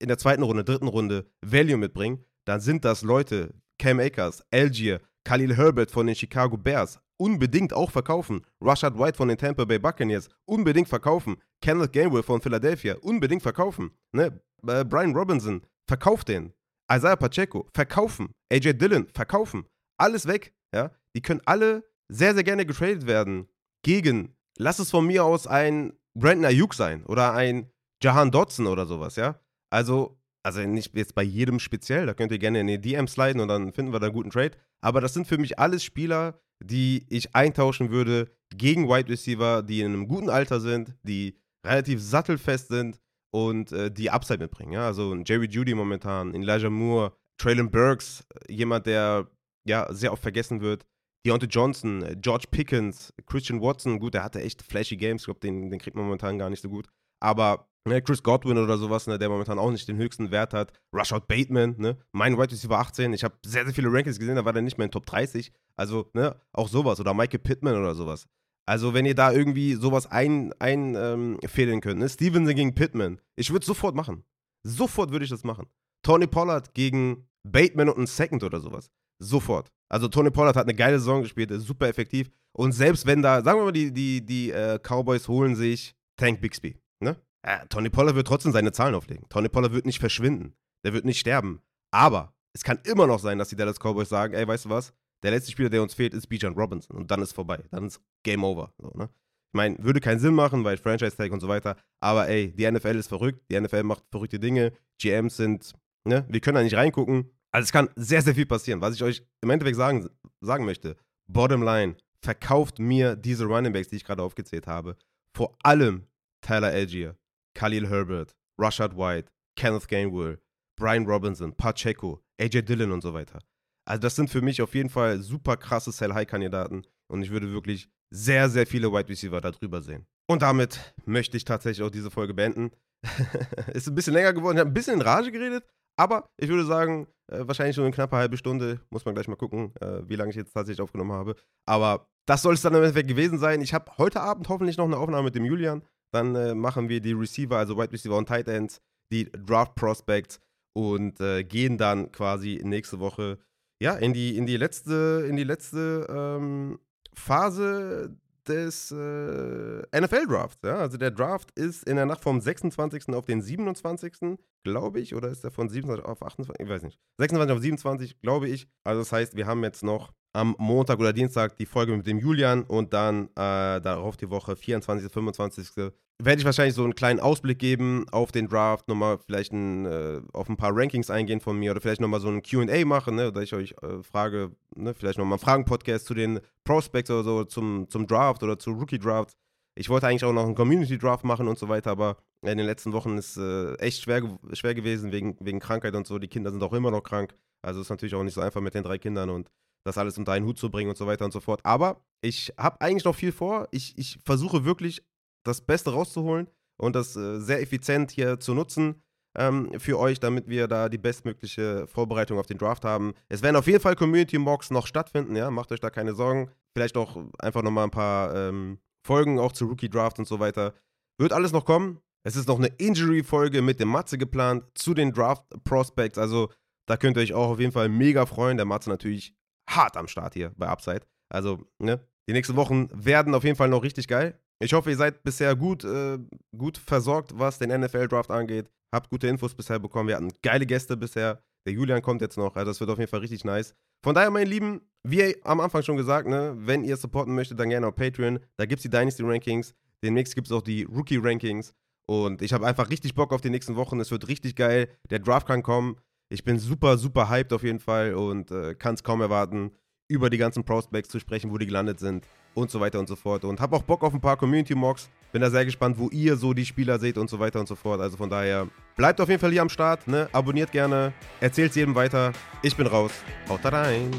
in 0.00 0.08
der 0.08 0.18
zweiten 0.18 0.42
Runde, 0.42 0.64
dritten 0.64 0.88
Runde 0.88 1.26
Value 1.42 1.76
mitbringen, 1.76 2.24
dann 2.44 2.60
sind 2.60 2.84
das 2.84 3.02
Leute, 3.02 3.54
Cam 3.78 3.98
Akers, 3.98 4.44
Algier, 4.52 5.00
Khalil 5.24 5.56
Herbert 5.56 5.90
von 5.90 6.06
den 6.06 6.14
Chicago 6.14 6.56
Bears, 6.56 7.00
unbedingt 7.16 7.72
auch 7.72 7.90
verkaufen. 7.90 8.44
Rashad 8.60 8.98
White 8.98 9.16
von 9.16 9.28
den 9.28 9.38
Tampa 9.38 9.64
Bay 9.64 9.78
Buccaneers, 9.78 10.28
unbedingt 10.44 10.88
verkaufen. 10.88 11.36
Kenneth 11.60 11.92
Gainwell 11.92 12.22
von 12.22 12.40
Philadelphia, 12.40 12.96
unbedingt 13.00 13.42
verkaufen. 13.42 13.92
Ne? 14.12 14.40
Äh, 14.66 14.84
Brian 14.84 15.14
Robinson, 15.14 15.62
verkauft 15.88 16.28
den. 16.28 16.52
Isaiah 16.90 17.16
Pacheco, 17.16 17.66
verkaufen. 17.72 18.34
AJ 18.52 18.74
Dillon, 18.74 19.08
verkaufen. 19.14 19.66
Alles 19.98 20.26
weg. 20.26 20.54
Ja? 20.74 20.90
Die 21.14 21.22
können 21.22 21.40
alle 21.46 21.84
sehr, 22.08 22.34
sehr 22.34 22.44
gerne 22.44 22.66
getradet 22.66 23.06
werden 23.06 23.48
gegen, 23.82 24.36
lass 24.58 24.78
es 24.78 24.90
von 24.90 25.06
mir 25.06 25.24
aus 25.24 25.46
ein 25.46 25.94
Brandon 26.14 26.46
Ayuk 26.46 26.74
sein 26.74 27.04
oder 27.06 27.32
ein 27.32 27.70
Jahan 28.02 28.30
Dodson 28.30 28.66
oder 28.66 28.86
sowas, 28.86 29.16
ja. 29.16 29.40
Also, 29.70 30.20
also 30.44 30.60
nicht 30.60 30.94
jetzt 30.94 31.14
bei 31.14 31.22
jedem 31.22 31.58
speziell, 31.58 32.06
da 32.06 32.14
könnt 32.14 32.32
ihr 32.32 32.38
gerne 32.38 32.60
in 32.60 32.66
die 32.66 32.80
DM 32.80 33.08
sliden 33.08 33.40
und 33.40 33.48
dann 33.48 33.72
finden 33.72 33.92
wir 33.92 34.00
da 34.00 34.06
einen 34.06 34.14
guten 34.14 34.30
Trade. 34.30 34.52
Aber 34.80 35.00
das 35.00 35.14
sind 35.14 35.26
für 35.26 35.38
mich 35.38 35.58
alles 35.58 35.82
Spieler, 35.82 36.40
die 36.62 37.06
ich 37.08 37.34
eintauschen 37.34 37.90
würde 37.90 38.30
gegen 38.54 38.88
Wide 38.88 39.08
Receiver, 39.08 39.62
die 39.62 39.80
in 39.80 39.86
einem 39.86 40.06
guten 40.06 40.28
Alter 40.28 40.60
sind, 40.60 40.94
die 41.02 41.38
relativ 41.66 42.00
sattelfest 42.02 42.68
sind 42.68 43.00
und 43.34 43.72
äh, 43.72 43.90
die 43.90 44.10
Upside 44.10 44.38
mitbringen. 44.38 44.70
Ja? 44.70 44.86
Also 44.86 45.12
Jerry 45.16 45.48
Judy 45.50 45.74
momentan, 45.74 46.32
Elijah 46.34 46.70
Moore, 46.70 47.12
Traylon 47.36 47.68
Burks, 47.68 48.24
jemand, 48.48 48.86
der 48.86 49.28
ja 49.66 49.92
sehr 49.92 50.12
oft 50.12 50.22
vergessen 50.22 50.60
wird. 50.60 50.86
Deontay 51.26 51.48
Johnson, 51.48 52.02
äh, 52.02 52.14
George 52.16 52.46
Pickens, 52.48 53.12
Christian 53.26 53.60
Watson, 53.60 53.98
gut, 53.98 54.14
der 54.14 54.22
hatte 54.22 54.40
echt 54.40 54.62
flashy 54.62 54.96
Games, 54.96 55.22
ich 55.22 55.26
glaube, 55.26 55.40
den, 55.40 55.68
den 55.68 55.80
kriegt 55.80 55.96
man 55.96 56.04
momentan 56.04 56.38
gar 56.38 56.48
nicht 56.48 56.62
so 56.62 56.68
gut. 56.68 56.86
Aber 57.20 57.66
ne, 57.88 58.00
Chris 58.02 58.22
Godwin 58.22 58.56
oder 58.56 58.78
sowas, 58.78 59.08
ne, 59.08 59.18
der 59.18 59.28
momentan 59.28 59.58
auch 59.58 59.72
nicht 59.72 59.88
den 59.88 59.96
höchsten 59.96 60.30
Wert 60.30 60.54
hat. 60.54 60.72
Rushout 60.94 61.26
Bateman, 61.26 61.74
ne, 61.76 61.98
mein 62.12 62.38
Wide 62.38 62.52
Receiver 62.52 62.78
18. 62.78 63.14
Ich 63.14 63.24
habe 63.24 63.34
sehr, 63.44 63.64
sehr 63.64 63.74
viele 63.74 63.92
Rankings 63.92 64.20
gesehen, 64.20 64.36
da 64.36 64.44
war 64.44 64.52
der 64.52 64.62
nicht 64.62 64.78
mehr 64.78 64.84
in 64.84 64.92
Top 64.92 65.06
30. 65.06 65.50
Also, 65.76 66.08
ne, 66.14 66.40
auch 66.52 66.68
sowas. 66.68 67.00
Oder 67.00 67.14
Michael 67.14 67.40
Pittman 67.40 67.74
oder 67.74 67.96
sowas. 67.96 68.28
Also, 68.66 68.94
wenn 68.94 69.04
ihr 69.04 69.14
da 69.14 69.32
irgendwie 69.32 69.74
sowas 69.74 70.06
einfädeln 70.06 70.54
ein, 70.58 71.38
ähm, 71.40 71.80
könnt, 71.80 72.00
ne, 72.00 72.08
Stevenson 72.08 72.54
gegen 72.54 72.74
Pittman, 72.74 73.20
ich 73.36 73.50
würde 73.50 73.66
sofort 73.66 73.94
machen. 73.94 74.24
Sofort 74.62 75.10
würde 75.10 75.24
ich 75.24 75.30
das 75.30 75.44
machen. 75.44 75.66
Tony 76.02 76.26
Pollard 76.26 76.72
gegen 76.74 77.28
Bateman 77.46 77.90
und 77.90 77.98
ein 77.98 78.06
Second 78.06 78.42
oder 78.42 78.60
sowas. 78.60 78.90
Sofort. 79.18 79.70
Also 79.90 80.08
Tony 80.08 80.30
Pollard 80.30 80.56
hat 80.56 80.64
eine 80.64 80.74
geile 80.74 80.98
Saison 80.98 81.22
gespielt, 81.22 81.50
ist 81.50 81.66
super 81.66 81.88
effektiv. 81.88 82.30
Und 82.52 82.72
selbst 82.72 83.06
wenn 83.06 83.22
da, 83.22 83.42
sagen 83.42 83.60
wir 83.60 83.64
mal, 83.64 83.72
die, 83.72 83.92
die, 83.92 84.24
die 84.24 84.50
äh, 84.50 84.78
Cowboys 84.78 85.28
holen 85.28 85.56
sich 85.56 85.94
Tank 86.16 86.40
Bixby, 86.40 86.76
ne? 87.00 87.16
Äh, 87.42 87.66
Tony 87.68 87.90
Pollard 87.90 88.14
wird 88.14 88.26
trotzdem 88.26 88.52
seine 88.52 88.72
Zahlen 88.72 88.94
auflegen. 88.94 89.26
Tony 89.28 89.48
Pollard 89.48 89.72
wird 89.72 89.84
nicht 89.84 89.98
verschwinden. 89.98 90.54
Der 90.84 90.94
wird 90.94 91.04
nicht 91.04 91.18
sterben. 91.18 91.60
Aber 91.90 92.34
es 92.54 92.64
kann 92.64 92.78
immer 92.84 93.06
noch 93.06 93.18
sein, 93.18 93.38
dass 93.38 93.48
die 93.48 93.56
Dallas 93.56 93.78
Cowboys 93.78 94.08
sagen, 94.08 94.34
ey, 94.34 94.46
weißt 94.46 94.64
du 94.64 94.70
was? 94.70 94.94
Der 95.24 95.30
letzte 95.30 95.50
Spieler, 95.50 95.70
der 95.70 95.82
uns 95.82 95.94
fehlt, 95.94 96.12
ist 96.12 96.26
Bijan 96.26 96.52
Robinson. 96.52 96.96
Und 96.96 97.10
dann 97.10 97.22
ist 97.22 97.32
vorbei. 97.32 97.64
Dann 97.70 97.86
ist 97.86 98.00
Game 98.22 98.44
Over. 98.44 98.72
So, 98.78 98.92
ne? 98.94 99.08
Ich 99.54 99.56
meine, 99.56 99.82
würde 99.82 100.00
keinen 100.00 100.18
Sinn 100.18 100.34
machen, 100.34 100.64
weil 100.64 100.76
Franchise-Tag 100.76 101.32
und 101.32 101.40
so 101.40 101.48
weiter. 101.48 101.76
Aber 102.00 102.28
ey, 102.28 102.52
die 102.52 102.70
NFL 102.70 102.96
ist 102.96 103.08
verrückt. 103.08 103.40
Die 103.50 103.58
NFL 103.58 103.84
macht 103.84 104.04
verrückte 104.10 104.38
Dinge. 104.38 104.72
GMs 105.00 105.36
sind, 105.36 105.72
ne? 106.04 106.26
Wir 106.28 106.40
können 106.40 106.56
da 106.56 106.62
nicht 106.62 106.76
reingucken. 106.76 107.30
Also 107.52 107.64
es 107.64 107.72
kann 107.72 107.88
sehr, 107.96 108.20
sehr 108.20 108.34
viel 108.34 108.46
passieren. 108.46 108.80
Was 108.80 108.96
ich 108.96 109.02
euch 109.02 109.26
im 109.40 109.50
Endeffekt 109.50 109.76
sagen, 109.76 110.10
sagen 110.40 110.66
möchte, 110.66 110.96
bottom 111.26 111.62
line, 111.62 111.96
verkauft 112.20 112.78
mir 112.78 113.16
diese 113.16 113.46
Running 113.46 113.72
Backs, 113.72 113.88
die 113.88 113.96
ich 113.96 114.04
gerade 114.04 114.22
aufgezählt 114.22 114.66
habe. 114.66 114.96
Vor 115.34 115.56
allem 115.62 116.06
Tyler 116.42 116.68
Algier, 116.68 117.16
Khalil 117.54 117.88
Herbert, 117.88 118.34
Rashad 118.58 118.96
White, 118.96 119.30
Kenneth 119.56 119.88
Gainwell, 119.88 120.40
Brian 120.76 121.06
Robinson, 121.06 121.54
Pacheco, 121.56 122.22
AJ 122.40 122.62
Dillon 122.62 122.92
und 122.92 123.02
so 123.02 123.14
weiter. 123.14 123.38
Also 123.86 124.00
das 124.00 124.16
sind 124.16 124.30
für 124.30 124.42
mich 124.42 124.62
auf 124.62 124.74
jeden 124.74 124.90
Fall 124.90 125.20
super 125.20 125.56
krasse 125.56 125.92
Sell-High-Kandidaten 125.92 126.82
und 127.08 127.22
ich 127.22 127.30
würde 127.30 127.52
wirklich 127.52 127.88
sehr, 128.10 128.48
sehr 128.48 128.66
viele 128.66 128.92
Wide 128.92 129.08
Receiver 129.08 129.40
darüber 129.40 129.82
sehen. 129.82 130.06
Und 130.26 130.42
damit 130.42 130.94
möchte 131.04 131.36
ich 131.36 131.44
tatsächlich 131.44 131.84
auch 131.84 131.90
diese 131.90 132.10
Folge 132.10 132.32
beenden. 132.32 132.70
Ist 133.74 133.88
ein 133.88 133.94
bisschen 133.94 134.14
länger 134.14 134.32
geworden, 134.32 134.56
ich 134.56 134.60
habe 134.60 134.70
ein 134.70 134.74
bisschen 134.74 134.94
in 134.94 135.02
Rage 135.02 135.30
geredet, 135.30 135.64
aber 135.98 136.30
ich 136.38 136.48
würde 136.48 136.64
sagen, 136.64 137.06
äh, 137.30 137.46
wahrscheinlich 137.46 137.76
schon 137.76 137.84
eine 137.84 137.92
knappe 137.92 138.16
halbe 138.16 138.36
Stunde. 138.36 138.80
Muss 138.90 139.04
man 139.04 139.14
gleich 139.14 139.28
mal 139.28 139.36
gucken, 139.36 139.74
äh, 139.80 140.08
wie 140.08 140.16
lange 140.16 140.30
ich 140.30 140.36
jetzt 140.36 140.52
tatsächlich 140.52 140.82
aufgenommen 140.82 141.12
habe. 141.12 141.36
Aber 141.66 142.08
das 142.26 142.42
soll 142.42 142.54
es 142.54 142.62
dann 142.62 142.74
im 142.74 142.82
Endeffekt 142.82 143.08
gewesen 143.08 143.38
sein. 143.38 143.60
Ich 143.60 143.74
habe 143.74 143.92
heute 143.98 144.20
Abend 144.20 144.48
hoffentlich 144.48 144.76
noch 144.76 144.86
eine 144.86 144.96
Aufnahme 144.96 145.24
mit 145.24 145.34
dem 145.34 145.44
Julian. 145.44 145.82
Dann 146.12 146.34
äh, 146.34 146.54
machen 146.54 146.88
wir 146.88 147.00
die 147.00 147.12
Receiver, 147.12 147.56
also 147.56 147.76
Wide 147.76 147.92
Receiver 147.92 148.16
und 148.16 148.28
Tight 148.28 148.48
Ends, 148.48 148.80
die 149.12 149.30
Draft 149.30 149.74
Prospects 149.74 150.40
und 150.74 151.20
äh, 151.20 151.44
gehen 151.44 151.78
dann 151.78 152.10
quasi 152.12 152.60
nächste 152.62 153.00
Woche 153.00 153.38
ja, 153.80 153.94
in 153.94 154.12
die, 154.12 154.36
in 154.36 154.46
die 154.46 154.56
letzte, 154.56 155.26
in 155.28 155.36
die 155.36 155.44
letzte 155.44 156.06
ähm, 156.08 156.78
Phase 157.14 158.16
des 158.46 158.90
äh, 158.90 160.00
NFL-Drafts. 160.00 160.60
Ja? 160.64 160.76
Also 160.76 160.96
der 160.96 161.10
Draft 161.10 161.50
ist 161.52 161.84
in 161.84 161.96
der 161.96 162.06
Nacht 162.06 162.22
vom 162.22 162.40
26. 162.40 163.08
auf 163.10 163.26
den 163.26 163.42
27. 163.42 164.38
glaube 164.64 165.00
ich, 165.00 165.14
oder 165.14 165.28
ist 165.28 165.44
der 165.44 165.50
von 165.50 165.68
27 165.68 166.04
auf 166.04 166.22
28? 166.22 166.64
Ich 166.64 166.70
weiß 166.70 166.82
nicht. 166.82 166.98
26 167.18 167.56
auf 167.56 167.62
27, 167.62 168.20
glaube 168.20 168.48
ich. 168.48 168.68
Also 168.84 169.00
das 169.00 169.12
heißt, 169.12 169.36
wir 169.36 169.46
haben 169.46 169.62
jetzt 169.64 169.82
noch 169.82 170.12
am 170.32 170.56
Montag 170.58 170.98
oder 170.98 171.12
Dienstag 171.12 171.56
die 171.56 171.66
Folge 171.66 171.96
mit 171.96 172.06
dem 172.06 172.18
Julian 172.18 172.64
und 172.64 172.92
dann 172.92 173.28
äh, 173.28 173.80
darauf 173.80 174.16
die 174.16 174.30
Woche 174.30 174.56
24., 174.56 175.10
25. 175.10 175.92
Werde 176.22 176.38
ich 176.38 176.44
wahrscheinlich 176.44 176.76
so 176.76 176.84
einen 176.84 176.94
kleinen 176.94 177.18
Ausblick 177.18 177.58
geben 177.58 178.06
auf 178.12 178.30
den 178.30 178.48
Draft, 178.48 178.86
nochmal 178.86 179.18
vielleicht 179.18 179.52
ein, 179.52 179.84
äh, 179.84 180.20
auf 180.32 180.48
ein 180.48 180.56
paar 180.56 180.70
Rankings 180.72 181.10
eingehen 181.10 181.40
von 181.40 181.58
mir 181.58 181.72
oder 181.72 181.80
vielleicht 181.80 182.00
nochmal 182.00 182.20
so 182.20 182.28
ein 182.28 182.40
QA 182.40 182.84
machen, 182.84 183.16
ne, 183.16 183.28
oder 183.28 183.42
ich 183.42 183.52
euch 183.52 183.74
äh, 183.82 184.00
frage, 184.02 184.52
ne, 184.76 184.94
vielleicht 184.94 185.18
nochmal 185.18 185.38
einen 185.38 185.44
Fragen-Podcast 185.44 186.06
zu 186.06 186.14
den 186.14 186.38
Prospects 186.62 187.10
oder 187.10 187.24
so, 187.24 187.44
zum, 187.44 187.88
zum 187.88 188.06
Draft 188.06 188.44
oder 188.44 188.58
zu 188.58 188.70
Rookie-Draft. 188.70 189.36
Ich 189.76 189.88
wollte 189.88 190.06
eigentlich 190.06 190.24
auch 190.24 190.32
noch 190.32 190.44
einen 190.44 190.54
Community-Draft 190.54 191.24
machen 191.24 191.48
und 191.48 191.58
so 191.58 191.68
weiter, 191.68 191.90
aber 191.90 192.16
in 192.42 192.58
den 192.58 192.66
letzten 192.66 192.92
Wochen 192.92 193.18
ist 193.18 193.36
äh, 193.36 193.74
echt 193.76 194.02
schwer, 194.02 194.22
schwer 194.52 194.74
gewesen 194.76 195.10
wegen, 195.10 195.36
wegen 195.40 195.58
Krankheit 195.58 195.96
und 195.96 196.06
so. 196.06 196.20
Die 196.20 196.28
Kinder 196.28 196.52
sind 196.52 196.62
auch 196.62 196.72
immer 196.72 196.92
noch 196.92 197.02
krank. 197.02 197.34
Also 197.62 197.80
ist 197.80 197.90
natürlich 197.90 198.14
auch 198.14 198.22
nicht 198.22 198.34
so 198.34 198.40
einfach 198.40 198.60
mit 198.60 198.74
den 198.74 198.84
drei 198.84 198.98
Kindern 198.98 199.30
und 199.30 199.50
das 199.84 199.98
alles 199.98 200.16
unter 200.16 200.32
einen 200.32 200.46
Hut 200.46 200.58
zu 200.58 200.70
bringen 200.70 200.90
und 200.90 200.96
so 200.96 201.06
weiter 201.06 201.24
und 201.24 201.32
so 201.32 201.40
fort. 201.40 201.60
Aber 201.64 202.04
ich 202.20 202.52
habe 202.56 202.80
eigentlich 202.80 203.04
noch 203.04 203.14
viel 203.14 203.32
vor. 203.32 203.68
Ich, 203.70 203.98
ich 203.98 204.18
versuche 204.24 204.64
wirklich 204.64 205.02
das 205.44 205.60
Beste 205.60 205.92
rauszuholen 205.92 206.48
und 206.76 206.96
das 206.96 207.16
äh, 207.16 207.38
sehr 207.40 207.62
effizient 207.62 208.10
hier 208.10 208.40
zu 208.40 208.54
nutzen 208.54 209.02
ähm, 209.36 209.70
für 209.78 209.98
euch, 209.98 210.20
damit 210.20 210.48
wir 210.48 210.68
da 210.68 210.88
die 210.88 210.98
bestmögliche 210.98 211.86
Vorbereitung 211.86 212.38
auf 212.38 212.46
den 212.46 212.58
Draft 212.58 212.84
haben. 212.84 213.14
Es 213.28 213.42
werden 213.42 213.56
auf 213.56 213.66
jeden 213.66 213.80
Fall 213.80 213.96
Community 213.96 214.38
Mocks 214.38 214.70
noch 214.70 214.86
stattfinden, 214.86 215.36
ja, 215.36 215.50
macht 215.50 215.72
euch 215.72 215.80
da 215.80 215.90
keine 215.90 216.14
Sorgen. 216.14 216.50
Vielleicht 216.76 216.96
auch 216.96 217.16
einfach 217.38 217.62
nochmal 217.62 217.84
ein 217.84 217.90
paar 217.90 218.34
ähm, 218.34 218.78
Folgen 219.06 219.38
auch 219.38 219.52
zu 219.52 219.66
Rookie 219.66 219.88
Draft 219.90 220.18
und 220.18 220.26
so 220.26 220.40
weiter. 220.40 220.74
Wird 221.18 221.32
alles 221.32 221.52
noch 221.52 221.64
kommen. 221.64 222.00
Es 222.26 222.36
ist 222.36 222.48
noch 222.48 222.58
eine 222.58 222.68
Injury-Folge 222.68 223.60
mit 223.60 223.80
dem 223.80 223.88
Matze 223.88 224.16
geplant 224.16 224.64
zu 224.74 224.94
den 224.94 225.12
Draft 225.12 225.44
Prospects. 225.62 226.18
Also 226.18 226.50
da 226.86 226.96
könnt 226.96 227.16
ihr 227.16 227.22
euch 227.22 227.34
auch 227.34 227.50
auf 227.50 227.60
jeden 227.60 227.72
Fall 227.72 227.88
mega 227.88 228.26
freuen. 228.26 228.56
Der 228.56 228.66
Matze 228.66 228.88
natürlich 228.88 229.34
hart 229.68 229.96
am 229.96 230.08
Start 230.08 230.34
hier 230.34 230.52
bei 230.56 230.66
Upside. 230.66 231.02
Also, 231.28 231.66
ne? 231.78 232.06
Die 232.28 232.32
nächsten 232.32 232.56
Wochen 232.56 232.88
werden 232.92 233.34
auf 233.34 233.44
jeden 233.44 233.56
Fall 233.56 233.68
noch 233.68 233.82
richtig 233.82 234.08
geil. 234.08 234.40
Ich 234.60 234.72
hoffe, 234.72 234.90
ihr 234.90 234.96
seid 234.96 235.22
bisher 235.22 235.56
gut, 235.56 235.84
äh, 235.84 236.18
gut 236.56 236.78
versorgt, 236.78 237.32
was 237.34 237.58
den 237.58 237.70
NFL-Draft 237.70 238.30
angeht. 238.30 238.70
Habt 238.92 239.10
gute 239.10 239.26
Infos 239.26 239.54
bisher 239.54 239.78
bekommen. 239.78 240.08
Wir 240.08 240.16
hatten 240.16 240.32
geile 240.42 240.66
Gäste 240.66 240.96
bisher. 240.96 241.42
Der 241.66 241.72
Julian 241.72 242.02
kommt 242.02 242.20
jetzt 242.20 242.36
noch. 242.36 242.54
Also, 242.54 242.70
das 242.70 242.80
wird 242.80 242.90
auf 242.90 242.98
jeden 242.98 243.10
Fall 243.10 243.20
richtig 243.20 243.44
nice. 243.44 243.74
Von 244.04 244.14
daher, 244.14 244.30
meine 244.30 244.48
Lieben, 244.48 244.82
wie 245.02 245.42
am 245.44 245.60
Anfang 245.60 245.82
schon 245.82 245.96
gesagt, 245.96 246.28
ne, 246.28 246.54
wenn 246.56 246.84
ihr 246.84 246.96
supporten 246.96 247.34
möchtet, 247.34 247.58
dann 247.58 247.70
gerne 247.70 247.86
auf 247.88 247.96
Patreon. 247.96 248.38
Da 248.56 248.66
gibt 248.66 248.78
es 248.78 248.82
die 248.82 248.90
Dynasty 248.90 249.22
Rankings. 249.24 249.74
Demnächst 250.04 250.34
gibt 250.34 250.46
es 250.46 250.52
auch 250.52 250.62
die 250.62 250.84
Rookie 250.84 251.16
Rankings. 251.16 251.74
Und 252.06 252.42
ich 252.42 252.52
habe 252.52 252.66
einfach 252.66 252.90
richtig 252.90 253.14
Bock 253.14 253.32
auf 253.32 253.40
die 253.40 253.50
nächsten 253.50 253.76
Wochen. 253.76 253.98
Es 253.98 254.10
wird 254.10 254.28
richtig 254.28 254.56
geil. 254.56 254.88
Der 255.10 255.18
Draft 255.18 255.46
kann 255.46 255.62
kommen. 255.62 255.96
Ich 256.28 256.44
bin 256.44 256.58
super, 256.58 256.98
super 256.98 257.28
hyped 257.28 257.52
auf 257.52 257.62
jeden 257.62 257.80
Fall 257.80 258.14
und 258.14 258.50
äh, 258.50 258.74
kann 258.74 258.94
es 258.94 259.02
kaum 259.02 259.20
erwarten, 259.20 259.72
über 260.08 260.30
die 260.30 260.38
ganzen 260.38 260.64
Prospects 260.64 261.08
zu 261.08 261.18
sprechen, 261.18 261.50
wo 261.50 261.58
die 261.58 261.66
gelandet 261.66 261.98
sind 261.98 262.26
und 262.54 262.70
so 262.70 262.80
weiter 262.80 262.98
und 262.98 263.08
so 263.08 263.16
fort. 263.16 263.44
Und 263.44 263.60
habe 263.60 263.76
auch 263.76 263.82
Bock 263.82 264.02
auf 264.02 264.14
ein 264.14 264.20
paar 264.20 264.36
Community-Mocks. 264.36 265.08
Bin 265.32 265.42
da 265.42 265.50
sehr 265.50 265.64
gespannt, 265.64 265.98
wo 265.98 266.08
ihr 266.10 266.36
so 266.36 266.54
die 266.54 266.64
Spieler 266.64 266.98
seht 266.98 267.18
und 267.18 267.28
so 267.28 267.38
weiter 267.38 267.60
und 267.60 267.68
so 267.68 267.74
fort. 267.74 268.00
Also 268.00 268.16
von 268.16 268.30
daher, 268.30 268.68
bleibt 268.96 269.20
auf 269.20 269.28
jeden 269.28 269.40
Fall 269.40 269.50
hier 269.50 269.62
am 269.62 269.68
Start. 269.68 270.06
Ne? 270.06 270.28
Abonniert 270.32 270.70
gerne, 270.70 271.12
erzählt 271.40 271.74
jedem 271.74 271.94
weiter. 271.94 272.32
Ich 272.62 272.76
bin 272.76 272.86
raus. 272.86 273.12
Haut 273.48 273.64
rein. 273.64 274.10